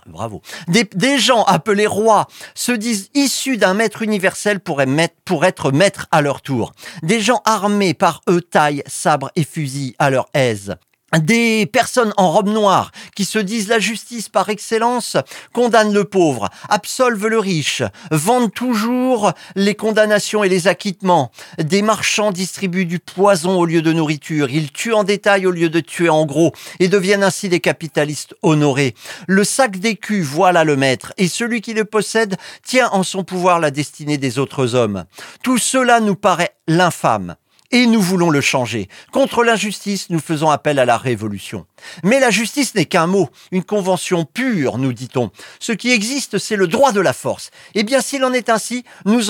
Bravo. 0.07 0.41
Des, 0.67 1.19
gens 1.19 1.43
appelés 1.43 1.85
rois 1.85 2.27
se 2.55 2.71
disent 2.71 3.09
issus 3.13 3.57
d'un 3.57 3.75
maître 3.75 4.01
universel 4.01 4.59
pour, 4.59 4.81
pour 5.25 5.45
être 5.45 5.71
maîtres 5.71 6.07
à 6.11 6.21
leur 6.21 6.41
tour. 6.41 6.73
Des 7.03 7.21
gens 7.21 7.41
armés 7.45 7.93
par 7.93 8.21
eux 8.29 8.41
taille, 8.41 8.83
sabre 8.87 9.31
et 9.35 9.43
fusil 9.43 9.95
à 9.99 10.09
leur 10.09 10.25
aise. 10.33 10.75
Des 11.19 11.65
personnes 11.65 12.13
en 12.17 12.31
robe 12.31 12.49
noire 12.49 12.91
qui 13.15 13.25
se 13.25 13.39
disent 13.39 13.67
la 13.67 13.79
justice 13.79 14.29
par 14.29 14.49
excellence 14.49 15.17
condamnent 15.53 15.93
le 15.93 16.05
pauvre, 16.05 16.49
absolvent 16.69 17.27
le 17.27 17.39
riche, 17.39 17.83
vendent 18.11 18.53
toujours 18.53 19.33
les 19.55 19.75
condamnations 19.75 20.43
et 20.43 20.49
les 20.49 20.67
acquittements. 20.67 21.31
Des 21.57 21.81
marchands 21.81 22.31
distribuent 22.31 22.85
du 22.85 22.99
poison 22.99 23.59
au 23.59 23.65
lieu 23.65 23.81
de 23.81 23.93
nourriture. 23.93 24.49
Ils 24.49 24.71
tuent 24.71 24.93
en 24.93 25.03
détail 25.03 25.45
au 25.45 25.51
lieu 25.51 25.69
de 25.69 25.79
tuer 25.79 26.09
en 26.09 26.25
gros 26.25 26.53
et 26.79 26.87
deviennent 26.87 27.23
ainsi 27.23 27.49
des 27.49 27.59
capitalistes 27.59 28.35
honorés. 28.41 28.95
Le 29.27 29.43
sac 29.43 29.77
d'écus, 29.77 30.25
voilà 30.25 30.63
le 30.63 30.75
maître, 30.75 31.13
et 31.17 31.27
celui 31.27 31.61
qui 31.61 31.73
le 31.73 31.85
possède 31.85 32.37
tient 32.63 32.89
en 32.91 33.03
son 33.03 33.23
pouvoir 33.23 33.59
la 33.59 33.71
destinée 33.71 34.17
des 34.17 34.39
autres 34.39 34.75
hommes. 34.75 35.05
Tout 35.43 35.57
cela 35.57 35.99
nous 35.99 36.15
paraît 36.15 36.55
l'infâme 36.67 37.35
et 37.71 37.85
nous 37.85 38.01
voulons 38.01 38.29
le 38.29 38.41
changer. 38.41 38.89
Contre 39.11 39.43
l'injustice, 39.43 40.09
nous 40.09 40.19
faisons 40.19 40.49
appel 40.49 40.79
à 40.79 40.85
la 40.85 40.97
révolution. 40.97 41.65
Mais 42.03 42.19
la 42.19 42.29
justice 42.29 42.75
n'est 42.75 42.85
qu'un 42.85 43.07
mot, 43.07 43.29
une 43.51 43.63
convention 43.63 44.25
pure, 44.25 44.77
nous 44.77 44.93
dit-on. 44.93 45.31
Ce 45.59 45.71
qui 45.71 45.91
existe, 45.91 46.37
c'est 46.37 46.55
le 46.55 46.67
droit 46.67 46.91
de 46.91 47.01
la 47.01 47.13
force. 47.13 47.51
Eh 47.75 47.83
bien, 47.83 48.01
s'il 48.01 48.23
en 48.23 48.33
est 48.33 48.49
ainsi, 48.49 48.83
nous 49.05 49.23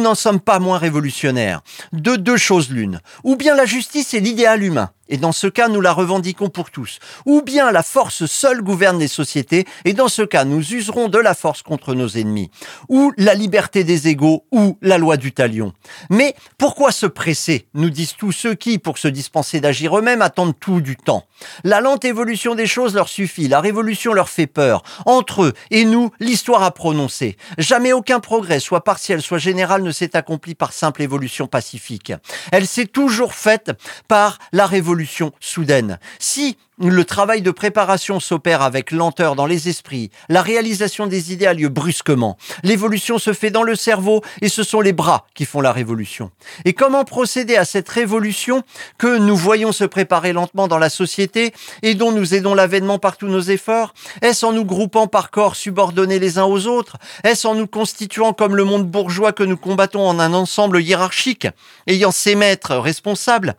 n'en 0.00 0.14
sommes 0.14 0.40
pas 0.40 0.58
moins 0.58 0.78
révolutionnaires. 0.78 1.62
De 1.92 2.16
deux 2.16 2.36
choses 2.36 2.70
l'une. 2.70 3.00
Ou 3.22 3.36
bien 3.36 3.54
la 3.54 3.66
justice 3.66 4.14
est 4.14 4.20
l'idéal 4.20 4.62
humain, 4.62 4.90
et 5.08 5.16
dans 5.16 5.32
ce 5.32 5.46
cas, 5.46 5.68
nous 5.68 5.80
la 5.80 5.92
revendiquons 5.92 6.48
pour 6.48 6.70
tous. 6.70 6.98
Ou 7.26 7.42
bien 7.42 7.70
la 7.70 7.82
force 7.82 8.26
seule 8.26 8.62
gouverne 8.62 8.98
les 8.98 9.08
sociétés, 9.08 9.66
et 9.84 9.92
dans 9.92 10.08
ce 10.08 10.22
cas, 10.22 10.44
nous 10.44 10.74
userons 10.74 11.08
de 11.08 11.18
la 11.18 11.34
force 11.34 11.62
contre 11.62 11.94
nos 11.94 12.08
ennemis. 12.08 12.50
Ou 12.88 13.12
la 13.16 13.34
liberté 13.34 13.84
des 13.84 14.08
égaux, 14.08 14.44
ou 14.50 14.78
la 14.80 14.98
loi 14.98 15.16
du 15.16 15.32
talion. 15.32 15.72
Mais 16.10 16.34
pourquoi 16.58 16.92
se 16.92 17.06
presser, 17.06 17.66
nous 17.74 17.90
disent 17.90 18.14
tous 18.16 18.32
ceux 18.32 18.54
qui, 18.54 18.78
pour 18.78 18.98
se 18.98 19.08
dispenser 19.08 19.60
d'agir 19.60 19.98
eux-mêmes, 19.98 20.22
attendent 20.22 20.58
tout 20.58 20.80
du 20.80 20.96
temps? 20.96 21.24
La 21.64 21.80
lente 21.80 22.04
évolution 22.04 22.54
des 22.54 22.66
choses 22.66 22.94
leur 22.94 23.08
suffit, 23.08 23.48
la 23.48 23.60
révolution 23.60 24.12
leur 24.12 24.28
fait 24.28 24.46
peur. 24.46 24.82
Entre 25.06 25.44
eux 25.44 25.52
et 25.70 25.84
nous, 25.84 26.10
l'histoire 26.20 26.62
a 26.62 26.72
prononcé. 26.72 27.36
Jamais 27.58 27.92
aucun 27.92 28.20
progrès, 28.20 28.60
soit 28.60 28.84
partiel, 28.84 29.22
soit 29.22 29.38
général, 29.38 29.82
ne 29.82 29.92
s'est 29.92 30.16
accompli 30.16 30.54
par 30.54 30.72
simple 30.72 31.02
évolution 31.02 31.46
pacifique. 31.46 32.12
Elle 32.52 32.66
s'est 32.66 32.86
toujours 32.86 33.34
faite 33.34 33.72
par 34.08 34.38
la 34.52 34.66
révolution 34.66 35.32
soudaine. 35.40 35.98
Si 36.18 36.56
le 36.78 37.04
travail 37.04 37.42
de 37.42 37.50
préparation 37.50 38.18
s'opère 38.18 38.62
avec 38.62 38.90
lenteur 38.90 39.36
dans 39.36 39.46
les 39.46 39.68
esprits, 39.68 40.10
la 40.28 40.42
réalisation 40.42 41.06
des 41.06 41.32
idées 41.32 41.46
a 41.46 41.54
lieu 41.54 41.68
brusquement, 41.68 42.36
l'évolution 42.62 43.18
se 43.18 43.32
fait 43.32 43.50
dans 43.50 43.62
le 43.62 43.76
cerveau 43.76 44.22
et 44.42 44.48
ce 44.48 44.62
sont 44.62 44.80
les 44.80 44.92
bras 44.92 45.26
qui 45.34 45.44
font 45.44 45.60
la 45.60 45.72
révolution. 45.72 46.30
Et 46.64 46.72
comment 46.72 47.04
procéder 47.04 47.56
à 47.56 47.64
cette 47.64 47.88
révolution 47.88 48.62
que 48.98 49.18
nous 49.18 49.36
voyons 49.36 49.72
se 49.72 49.84
préparer 49.84 50.32
lentement 50.32 50.68
dans 50.68 50.78
la 50.78 50.90
société 50.90 51.52
et 51.82 51.94
dont 51.94 52.12
nous 52.12 52.34
aidons 52.34 52.54
l'avènement 52.54 52.98
par 52.98 53.16
tous 53.16 53.28
nos 53.28 53.40
efforts? 53.40 53.94
Est-ce 54.22 54.44
en 54.44 54.52
nous 54.52 54.64
groupant 54.64 55.06
par 55.06 55.30
corps 55.30 55.56
subordonnés 55.56 56.18
les 56.18 56.38
uns 56.38 56.44
aux 56.44 56.66
autres? 56.66 56.96
Est-ce 57.22 57.46
en 57.46 57.54
nous 57.54 57.66
constituant 57.66 58.32
comme 58.32 58.56
le 58.56 58.64
monde 58.64 58.88
bourgeois 58.88 59.32
que 59.32 59.44
nous 59.44 59.56
combattons 59.56 60.06
en 60.06 60.18
un 60.18 60.34
ensemble 60.34 60.80
hiérarchique, 60.80 61.46
ayant 61.86 62.10
ses 62.10 62.34
maîtres 62.34 62.76
responsables? 62.76 63.54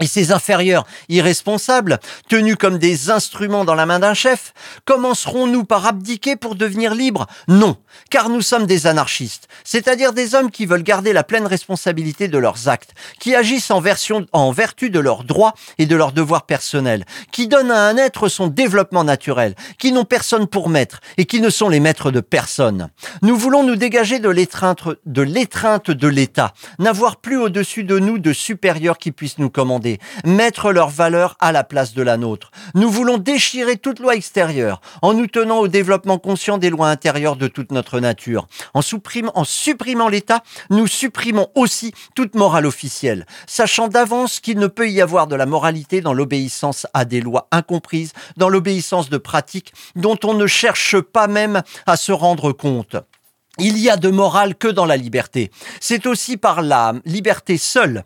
Et 0.00 0.06
ces 0.06 0.30
inférieurs 0.30 0.86
irresponsables, 1.08 1.98
tenus 2.28 2.56
comme 2.56 2.78
des 2.78 3.10
instruments 3.10 3.64
dans 3.64 3.74
la 3.74 3.86
main 3.86 3.98
d'un 3.98 4.14
chef, 4.14 4.52
commencerons-nous 4.84 5.64
par 5.64 5.86
abdiquer 5.86 6.36
pour 6.36 6.54
devenir 6.54 6.94
libres? 6.94 7.26
Non, 7.48 7.76
car 8.10 8.28
nous 8.28 8.42
sommes 8.42 8.66
des 8.66 8.86
anarchistes, 8.86 9.48
c'est-à-dire 9.64 10.12
des 10.12 10.34
hommes 10.34 10.50
qui 10.50 10.66
veulent 10.66 10.84
garder 10.84 11.12
la 11.12 11.24
pleine 11.24 11.46
responsabilité 11.46 12.28
de 12.28 12.38
leurs 12.38 12.68
actes, 12.68 12.94
qui 13.18 13.34
agissent 13.34 13.72
en, 13.72 13.80
version, 13.80 14.26
en 14.32 14.52
vertu 14.52 14.90
de 14.90 15.00
leurs 15.00 15.24
droits 15.24 15.54
et 15.78 15.86
de 15.86 15.96
leurs 15.96 16.12
devoirs 16.12 16.46
personnels, 16.46 17.04
qui 17.32 17.48
donnent 17.48 17.72
à 17.72 17.88
un 17.88 17.96
être 17.96 18.28
son 18.28 18.46
développement 18.46 19.04
naturel, 19.04 19.56
qui 19.78 19.90
n'ont 19.90 20.04
personne 20.04 20.46
pour 20.46 20.68
maître 20.68 21.00
et 21.16 21.24
qui 21.24 21.40
ne 21.40 21.50
sont 21.50 21.68
les 21.68 21.80
maîtres 21.80 22.12
de 22.12 22.20
personne. 22.20 22.90
Nous 23.22 23.36
voulons 23.36 23.64
nous 23.64 23.76
dégager 23.76 24.20
de 24.20 24.28
l'étreinte 24.28 24.86
de 25.06 26.08
l'État, 26.08 26.54
n'avoir 26.78 27.16
plus 27.16 27.36
au-dessus 27.36 27.82
de 27.82 27.98
nous 27.98 28.18
de 28.18 28.32
supérieurs 28.32 28.98
qui 28.98 29.10
puissent 29.10 29.38
nous 29.38 29.50
commander 29.50 29.87
mettre 30.24 30.72
leur 30.72 30.88
valeur 30.88 31.36
à 31.40 31.52
la 31.52 31.64
place 31.64 31.94
de 31.94 32.02
la 32.02 32.16
nôtre. 32.16 32.50
Nous 32.74 32.90
voulons 32.90 33.18
déchirer 33.18 33.76
toute 33.76 34.00
loi 34.00 34.14
extérieure 34.14 34.80
en 35.02 35.14
nous 35.14 35.26
tenant 35.26 35.58
au 35.58 35.68
développement 35.68 36.18
conscient 36.18 36.58
des 36.58 36.70
lois 36.70 36.88
intérieures 36.88 37.36
de 37.36 37.48
toute 37.48 37.72
notre 37.72 38.00
nature. 38.00 38.46
En, 38.74 38.82
supprimant, 38.82 39.32
en 39.34 39.44
supprimant 39.44 40.08
l'État, 40.08 40.42
nous 40.70 40.86
supprimons 40.86 41.48
aussi 41.54 41.92
toute 42.14 42.34
morale 42.34 42.66
officielle, 42.66 43.26
sachant 43.46 43.88
d'avance 43.88 44.40
qu'il 44.40 44.58
ne 44.58 44.66
peut 44.66 44.90
y 44.90 45.00
avoir 45.00 45.26
de 45.26 45.36
la 45.36 45.46
moralité 45.46 46.00
dans 46.00 46.12
l'obéissance 46.12 46.86
à 46.94 47.04
des 47.04 47.20
lois 47.20 47.48
incomprises, 47.50 48.12
dans 48.36 48.48
l'obéissance 48.48 49.08
de 49.08 49.18
pratiques 49.18 49.72
dont 49.96 50.18
on 50.24 50.34
ne 50.34 50.46
cherche 50.46 51.00
pas 51.00 51.28
même 51.28 51.62
à 51.86 51.96
se 51.96 52.12
rendre 52.12 52.52
compte. 52.52 52.96
Il 53.58 53.78
y 53.78 53.90
a 53.90 53.96
de 53.96 54.08
morale 54.08 54.54
que 54.54 54.68
dans 54.68 54.86
la 54.86 54.96
liberté. 54.96 55.50
C'est 55.80 56.06
aussi 56.06 56.36
par 56.36 56.62
la 56.62 56.94
liberté 57.04 57.58
seule 57.58 58.04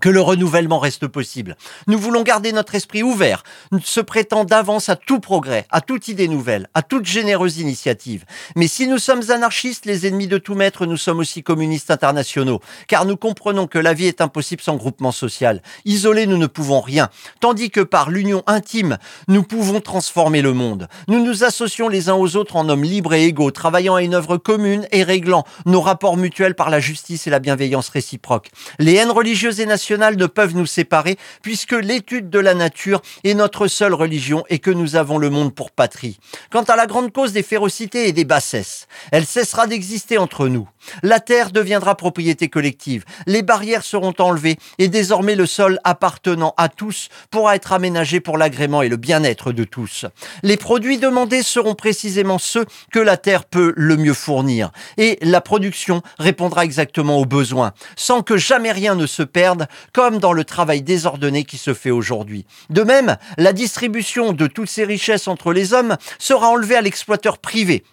que 0.00 0.08
le 0.08 0.20
renouvellement 0.20 0.78
reste 0.78 1.06
possible. 1.06 1.56
Nous 1.86 1.98
voulons 1.98 2.22
garder 2.22 2.52
notre 2.52 2.74
esprit 2.74 3.02
ouvert, 3.02 3.42
se 3.82 4.00
prêtant 4.00 4.44
d'avance 4.44 4.88
à 4.88 4.96
tout 4.96 5.20
progrès, 5.20 5.66
à 5.70 5.80
toute 5.80 6.08
idée 6.08 6.28
nouvelle, 6.28 6.68
à 6.74 6.82
toute 6.82 7.04
généreuse 7.04 7.58
initiative. 7.58 8.24
Mais 8.56 8.68
si 8.68 8.86
nous 8.86 8.98
sommes 8.98 9.30
anarchistes, 9.30 9.84
les 9.84 10.06
ennemis 10.06 10.28
de 10.28 10.38
tout 10.38 10.54
maître, 10.54 10.86
nous 10.86 10.96
sommes 10.96 11.18
aussi 11.18 11.42
communistes 11.42 11.90
internationaux, 11.90 12.60
car 12.88 13.04
nous 13.04 13.16
comprenons 13.16 13.66
que 13.66 13.78
la 13.78 13.92
vie 13.92 14.06
est 14.06 14.20
impossible 14.20 14.62
sans 14.62 14.76
groupement 14.76 15.12
social. 15.12 15.62
Isolés, 15.84 16.26
nous 16.26 16.38
ne 16.38 16.46
pouvons 16.46 16.80
rien, 16.80 17.10
tandis 17.40 17.70
que 17.70 17.80
par 17.80 18.10
l'union 18.10 18.42
intime, 18.46 18.98
nous 19.28 19.42
pouvons 19.42 19.80
transformer 19.80 20.42
le 20.42 20.54
monde. 20.54 20.88
Nous 21.08 21.22
nous 21.22 21.44
associons 21.44 21.88
les 21.88 22.08
uns 22.08 22.14
aux 22.14 22.36
autres 22.36 22.56
en 22.56 22.68
hommes 22.68 22.84
libres 22.84 23.14
et 23.14 23.26
égaux, 23.26 23.50
travaillant 23.50 23.96
à 23.96 24.02
une 24.02 24.14
œuvre 24.14 24.38
commune 24.38 24.86
et 24.90 25.02
réglant 25.02 25.44
nos 25.66 25.80
rapports 25.80 26.16
mutuels 26.16 26.54
par 26.54 26.70
la 26.70 26.80
justice 26.80 27.26
et 27.26 27.30
la 27.30 27.40
bienveillance 27.40 27.90
réciproque. 27.90 28.50
Les 28.78 28.94
haines 28.94 29.10
religieuses 29.10 29.60
et 29.60 29.66
nationales 29.66 29.81
ne 29.90 30.26
peuvent 30.26 30.54
nous 30.54 30.66
séparer 30.66 31.16
puisque 31.42 31.72
l'étude 31.72 32.30
de 32.30 32.38
la 32.38 32.54
nature 32.54 33.02
est 33.24 33.34
notre 33.34 33.66
seule 33.66 33.94
religion 33.94 34.44
et 34.48 34.58
que 34.58 34.70
nous 34.70 34.96
avons 34.96 35.18
le 35.18 35.30
monde 35.30 35.54
pour 35.54 35.70
patrie. 35.70 36.18
Quant 36.50 36.62
à 36.62 36.76
la 36.76 36.86
grande 36.86 37.12
cause 37.12 37.32
des 37.32 37.42
férocités 37.42 38.08
et 38.08 38.12
des 38.12 38.24
bassesses, 38.24 38.86
elle 39.10 39.26
cessera 39.26 39.66
d'exister 39.66 40.18
entre 40.18 40.48
nous. 40.48 40.68
La 41.02 41.20
terre 41.20 41.50
deviendra 41.50 41.96
propriété 41.96 42.48
collective, 42.48 43.04
les 43.26 43.42
barrières 43.42 43.84
seront 43.84 44.14
enlevées 44.18 44.58
et 44.78 44.88
désormais 44.88 45.34
le 45.34 45.46
sol 45.46 45.78
appartenant 45.84 46.54
à 46.56 46.68
tous 46.68 47.08
pourra 47.30 47.56
être 47.56 47.72
aménagé 47.72 48.20
pour 48.20 48.38
l'agrément 48.38 48.82
et 48.82 48.88
le 48.88 48.96
bien-être 48.96 49.52
de 49.52 49.64
tous. 49.64 50.06
Les 50.42 50.56
produits 50.56 50.98
demandés 50.98 51.42
seront 51.42 51.74
précisément 51.74 52.38
ceux 52.38 52.66
que 52.92 52.98
la 52.98 53.16
terre 53.16 53.44
peut 53.44 53.72
le 53.76 53.96
mieux 53.96 54.14
fournir 54.14 54.70
et 54.96 55.18
la 55.22 55.40
production 55.40 56.02
répondra 56.18 56.64
exactement 56.64 57.18
aux 57.18 57.26
besoins, 57.26 57.72
sans 57.96 58.22
que 58.22 58.36
jamais 58.36 58.72
rien 58.72 58.94
ne 58.94 59.06
se 59.06 59.22
perde 59.22 59.66
comme 59.92 60.18
dans 60.18 60.32
le 60.32 60.44
travail 60.44 60.82
désordonné 60.82 61.44
qui 61.44 61.58
se 61.58 61.74
fait 61.74 61.90
aujourd'hui. 61.90 62.46
De 62.70 62.82
même, 62.82 63.16
la 63.38 63.52
distribution 63.52 64.32
de 64.32 64.46
toutes 64.46 64.70
ces 64.70 64.84
richesses 64.84 65.28
entre 65.28 65.52
les 65.52 65.72
hommes 65.72 65.96
sera 66.18 66.48
enlevée 66.48 66.76
à 66.76 66.80
l'exploiteur 66.80 67.38
privé 67.38 67.84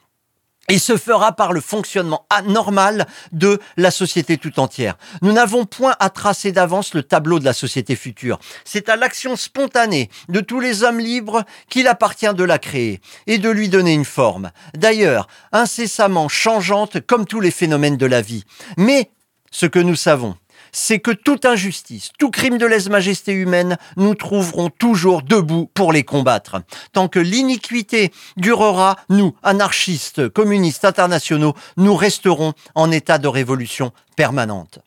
et 0.69 0.79
se 0.79 0.97
fera 0.97 1.33
par 1.33 1.51
le 1.51 1.61
fonctionnement 1.61 2.25
anormal 2.29 3.07
de 3.31 3.59
la 3.77 3.91
société 3.91 4.37
tout 4.37 4.59
entière. 4.59 4.97
Nous 5.21 5.33
n'avons 5.33 5.65
point 5.65 5.95
à 5.99 6.09
tracer 6.09 6.51
d'avance 6.51 6.93
le 6.93 7.03
tableau 7.03 7.39
de 7.39 7.45
la 7.45 7.53
société 7.53 7.95
future. 7.95 8.39
C'est 8.63 8.89
à 8.89 8.95
l'action 8.95 9.35
spontanée 9.35 10.09
de 10.29 10.39
tous 10.39 10.59
les 10.59 10.83
hommes 10.83 10.99
libres 10.99 11.43
qu'il 11.69 11.87
appartient 11.87 12.33
de 12.33 12.43
la 12.43 12.59
créer 12.59 13.01
et 13.27 13.37
de 13.37 13.49
lui 13.49 13.69
donner 13.69 13.93
une 13.93 14.05
forme. 14.05 14.51
D'ailleurs, 14.75 15.27
incessamment 15.51 16.29
changeante 16.29 16.99
comme 17.01 17.25
tous 17.25 17.39
les 17.39 17.51
phénomènes 17.51 17.97
de 17.97 18.05
la 18.05 18.21
vie. 18.21 18.43
Mais 18.77 19.11
ce 19.51 19.65
que 19.65 19.79
nous 19.79 19.95
savons, 19.95 20.35
c'est 20.71 20.99
que 20.99 21.11
toute 21.11 21.45
injustice, 21.45 22.11
tout 22.17 22.31
crime 22.31 22.57
de 22.57 22.65
lèse-majesté 22.65 23.31
humaine, 23.31 23.77
nous 23.97 24.15
trouverons 24.15 24.69
toujours 24.69 25.21
debout 25.21 25.69
pour 25.73 25.93
les 25.93 26.03
combattre. 26.03 26.61
Tant 26.93 27.07
que 27.07 27.19
l'iniquité 27.19 28.11
durera, 28.37 28.97
nous, 29.09 29.35
anarchistes, 29.43 30.29
communistes, 30.29 30.85
internationaux, 30.85 31.55
nous 31.77 31.95
resterons 31.95 32.53
en 32.75 32.91
état 32.91 33.17
de 33.17 33.27
révolution 33.27 33.91
permanente. 34.15 34.79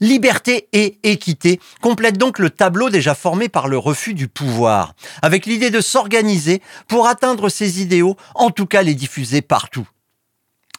Liberté 0.00 0.68
et 0.72 0.98
équité 1.02 1.60
complètent 1.80 2.18
donc 2.18 2.38
le 2.38 2.50
tableau 2.50 2.88
déjà 2.88 3.14
formé 3.14 3.48
par 3.48 3.66
le 3.66 3.78
refus 3.78 4.14
du 4.14 4.28
pouvoir, 4.28 4.94
avec 5.22 5.44
l'idée 5.44 5.70
de 5.70 5.80
s'organiser 5.80 6.62
pour 6.86 7.08
atteindre 7.08 7.48
ces 7.48 7.82
idéaux, 7.82 8.16
en 8.34 8.50
tout 8.50 8.66
cas 8.66 8.82
les 8.82 8.94
diffuser 8.94 9.42
partout 9.42 9.88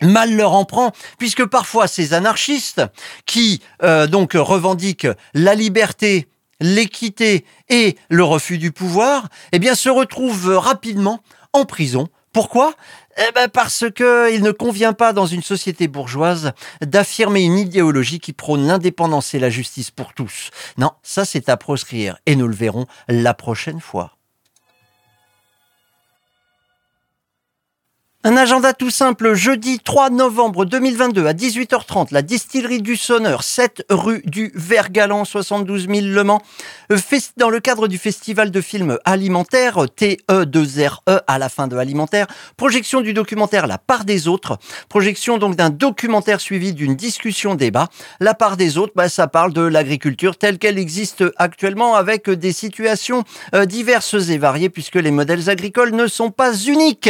mal 0.02 0.36
leur 0.36 0.54
en 0.54 0.66
prend, 0.66 0.92
puisque 1.18 1.46
parfois 1.46 1.88
ces 1.88 2.14
anarchistes 2.14 2.82
qui 3.26 3.62
euh, 3.84 4.08
donc 4.08 4.34
revendiquent 4.34 5.08
la 5.34 5.56
liberté, 5.56 6.28
l'équité 6.60 7.46
et 7.70 7.96
le 8.10 8.24
refus 8.24 8.58
du 8.58 8.72
pouvoir, 8.72 9.28
eh 9.52 9.60
bien 9.60 9.76
se 9.76 9.90
retrouvent 9.90 10.58
rapidement 10.58 11.22
en 11.54 11.66
prison. 11.66 12.08
Pourquoi? 12.34 12.74
Eh 13.18 13.32
ben 13.34 13.50
parce 13.50 13.86
que 13.94 14.34
il 14.34 14.44
ne 14.44 14.52
convient 14.52 14.94
pas 14.94 15.14
dans 15.14 15.26
une 15.26 15.42
société 15.42 15.88
bourgeoise 15.88 16.54
d'affirmer 16.82 17.42
une 17.42 17.58
idéologie 17.58 18.20
qui 18.20 18.34
prône 18.34 18.68
l'indépendance 18.68 19.34
et 19.34 19.40
la 19.40 19.50
justice 19.50 19.92
pour 19.92 20.14
tous. 20.14 20.52
Non, 20.78 20.92
ça 21.02 21.26
c'est 21.26 21.50
à 21.50 21.58
proscrire 21.58 22.18
et 22.26 22.36
nous 22.36 22.48
le 22.48 22.56
verrons 22.56 22.86
la 23.08 23.34
prochaine 23.34 23.82
fois. 23.82 24.18
Un 28.25 28.36
agenda 28.36 28.73
tout 28.73 28.89
simple, 28.89 29.34
jeudi 29.34 29.79
3 29.79 30.10
novembre 30.10 30.65
2022 30.65 31.25
à 31.25 31.32
18h30, 31.32 32.10
la 32.12 32.21
distillerie 32.21 32.82
du 32.82 32.97
Sonneur, 32.97 33.43
7 33.43 33.86
rue 33.89 34.21
du 34.25 34.51
Vert-Galant, 34.55 35.23
72 35.23 35.88
000 35.88 35.99
Le 36.01 36.25
Mans. 36.25 36.41
Dans 37.38 37.49
le 37.49 37.62
cadre 37.62 37.88
du 37.88 37.97
festival 37.97 38.51
de 38.51 38.60
films 38.60 38.99
alimentaires, 39.05 39.86
TE2RE 39.86 41.21
à 41.27 41.39
la 41.39 41.47
fin 41.47 41.69
de 41.69 41.77
alimentaire, 41.77 42.27
projection 42.58 42.99
du 42.99 43.13
documentaire 43.13 43.67
La 43.67 43.77
part 43.77 44.03
des 44.03 44.27
autres, 44.27 44.58
projection 44.89 45.38
donc 45.38 45.55
d'un 45.55 45.69
documentaire 45.69 46.41
suivi 46.41 46.73
d'une 46.73 46.97
discussion 46.97 47.55
débat. 47.55 47.88
La 48.19 48.34
part 48.34 48.58
des 48.58 48.77
autres, 48.77 48.91
bah, 48.97 49.08
ça 49.08 49.27
parle 49.27 49.53
de 49.53 49.62
l'agriculture 49.62 50.38
telle 50.38 50.58
qu'elle 50.58 50.77
existe 50.77 51.23
actuellement 51.38 51.95
avec 51.95 52.29
des 52.29 52.51
situations 52.51 53.23
euh, 53.55 53.65
diverses 53.65 54.27
et 54.29 54.38
variées 54.38 54.69
puisque 54.69 54.95
les 54.95 55.12
modèles 55.12 55.49
agricoles 55.49 55.95
ne 55.95 56.08
sont 56.08 56.32
pas 56.32 56.53
uniques. 56.53 57.10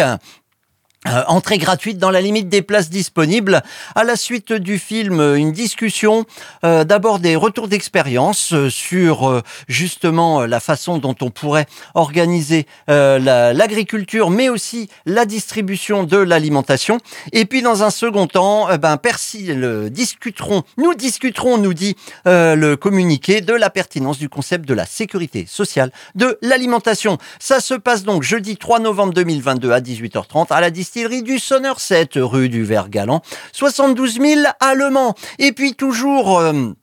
Euh, 1.08 1.24
entrée 1.28 1.58
gratuite 1.58 1.98
dans 1.98 2.12
la 2.12 2.20
limite 2.20 2.50
des 2.50 2.62
places 2.62 2.90
disponibles. 2.90 3.64
À 3.96 4.04
la 4.04 4.18
suite 4.18 4.52
du 4.52 4.78
film, 4.78 5.22
une 5.38 5.54
discussion, 5.54 6.26
euh, 6.66 6.84
d'abord 6.84 7.20
des 7.20 7.38
retours 7.38 7.70
d'expérience 7.70 8.52
euh, 8.52 8.70
sur 8.70 9.42
justement 9.70 10.46
la 10.46 10.60
façon 10.60 10.98
dont 10.98 11.16
on 11.22 11.30
pourrait 11.30 11.68
organiser 11.96 12.66
l'agriculture, 12.88 14.30
mais 14.30 14.50
aussi 14.50 14.90
la 15.06 15.26
distribution 15.26 16.04
de 16.04 16.18
l'alimentation. 16.18 16.98
Et 17.32 17.46
puis 17.46 17.62
dans 17.62 17.84
un 17.84 17.92
second 17.92 18.28
temps, 18.28 18.68
ben 18.78 18.98
Percy 18.98 19.52
discuteront, 19.90 20.64
nous 20.78 20.94
discuterons, 20.96 21.58
nous 21.58 21.74
dit 21.74 21.96
le 22.26 22.76
communiqué, 22.76 23.42
de 23.42 23.54
la 23.54 23.70
pertinence 23.70 24.18
du 24.18 24.28
concept 24.28 24.66
de 24.66 24.74
la 24.74 24.86
sécurité 24.86 25.46
sociale 25.48 25.92
de 26.16 26.38
l'alimentation. 26.42 27.18
Ça 27.40 27.62
se 27.62 27.74
passe 27.74 28.04
donc 28.04 28.24
jeudi 28.24 28.58
3 28.58 28.80
novembre 28.80 29.14
2022 29.14 29.72
à 29.72 29.80
18h30 29.80 30.48
à 30.50 30.62
la 30.62 30.72
distillerie 31.00 31.24
du 31.24 31.40
Sonneur 31.40 31.80
7, 31.80 32.12
rue 32.16 32.50
du 32.50 32.64
Vert-Galant, 32.66 33.22
72 33.54 34.20
000 34.20 34.42
Allemands. 34.60 35.16
Et 35.38 35.54
puis 35.54 35.74
toujours... 35.74 36.40
Euh, 36.40 36.74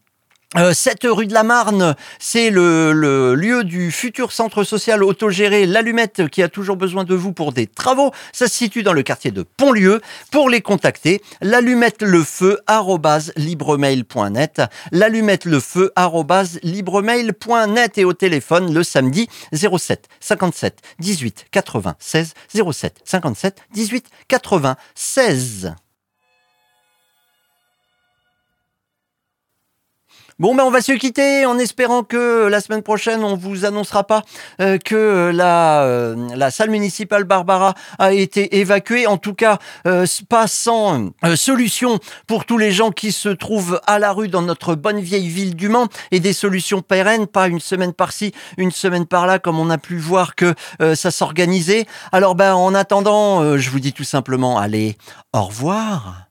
cette 0.72 1.04
rue 1.04 1.26
de 1.26 1.34
la 1.34 1.42
Marne, 1.42 1.96
c'est 2.18 2.50
le, 2.50 3.34
lieu 3.34 3.64
du 3.64 3.90
futur 3.90 4.32
centre 4.32 4.64
social 4.64 5.02
autogéré 5.02 5.66
L'Allumette 5.66 6.28
qui 6.28 6.42
a 6.42 6.48
toujours 6.48 6.76
besoin 6.76 7.04
de 7.04 7.14
vous 7.14 7.32
pour 7.32 7.52
des 7.52 7.66
travaux. 7.66 8.12
Ça 8.32 8.46
se 8.46 8.54
situe 8.54 8.82
dans 8.82 8.92
le 8.92 9.02
quartier 9.02 9.32
de 9.32 9.42
Pontlieu. 9.42 10.00
Pour 10.30 10.48
les 10.48 10.60
contacter, 10.60 11.20
l'allumette 11.40 12.02
le 12.02 12.22
feu 12.22 12.60
libremail.net, 13.36 14.62
l'allumette 14.92 15.44
le 15.44 15.60
feu 15.60 15.92
libremail.net 16.62 17.98
et 17.98 18.04
au 18.04 18.12
téléphone 18.12 18.72
le 18.72 18.82
samedi 18.82 19.28
07 19.52 20.08
57 20.20 20.78
18 21.00 21.46
96 21.50 22.34
07 22.54 23.00
57 23.04 23.58
18 23.74 24.06
96. 24.28 25.74
Bon, 30.38 30.54
ben 30.54 30.64
on 30.64 30.70
va 30.70 30.82
se 30.82 30.92
quitter 30.92 31.46
en 31.46 31.58
espérant 31.58 32.02
que 32.02 32.46
la 32.48 32.60
semaine 32.60 32.82
prochaine, 32.82 33.24
on 33.24 33.36
vous 33.36 33.64
annoncera 33.64 34.04
pas 34.04 34.20
euh, 34.60 34.76
que 34.76 35.30
la, 35.34 35.84
euh, 35.84 36.14
la 36.36 36.50
salle 36.50 36.68
municipale 36.68 37.24
Barbara 37.24 37.72
a 37.98 38.12
été 38.12 38.58
évacuée. 38.58 39.06
En 39.06 39.16
tout 39.16 39.32
cas, 39.32 39.58
euh, 39.86 40.04
pas 40.28 40.46
sans 40.46 41.08
solution 41.36 42.00
pour 42.26 42.44
tous 42.44 42.58
les 42.58 42.70
gens 42.70 42.90
qui 42.90 43.12
se 43.12 43.30
trouvent 43.30 43.80
à 43.86 43.98
la 43.98 44.12
rue 44.12 44.28
dans 44.28 44.42
notre 44.42 44.74
bonne 44.74 45.00
vieille 45.00 45.28
ville 45.28 45.56
du 45.56 45.70
Mans 45.70 45.88
et 46.10 46.20
des 46.20 46.34
solutions 46.34 46.82
pérennes, 46.82 47.26
pas 47.26 47.48
une 47.48 47.60
semaine 47.60 47.94
par-ci, 47.94 48.32
une 48.58 48.72
semaine 48.72 49.06
par-là, 49.06 49.38
comme 49.38 49.58
on 49.58 49.70
a 49.70 49.78
pu 49.78 49.96
voir 49.96 50.34
que 50.34 50.54
ça 50.94 51.10
s'organisait. 51.10 51.86
Alors, 52.12 52.34
ben, 52.34 52.54
en 52.54 52.74
attendant, 52.74 53.56
je 53.56 53.70
vous 53.70 53.80
dis 53.80 53.94
tout 53.94 54.04
simplement, 54.04 54.58
allez, 54.58 54.98
au 55.32 55.44
revoir. 55.44 56.25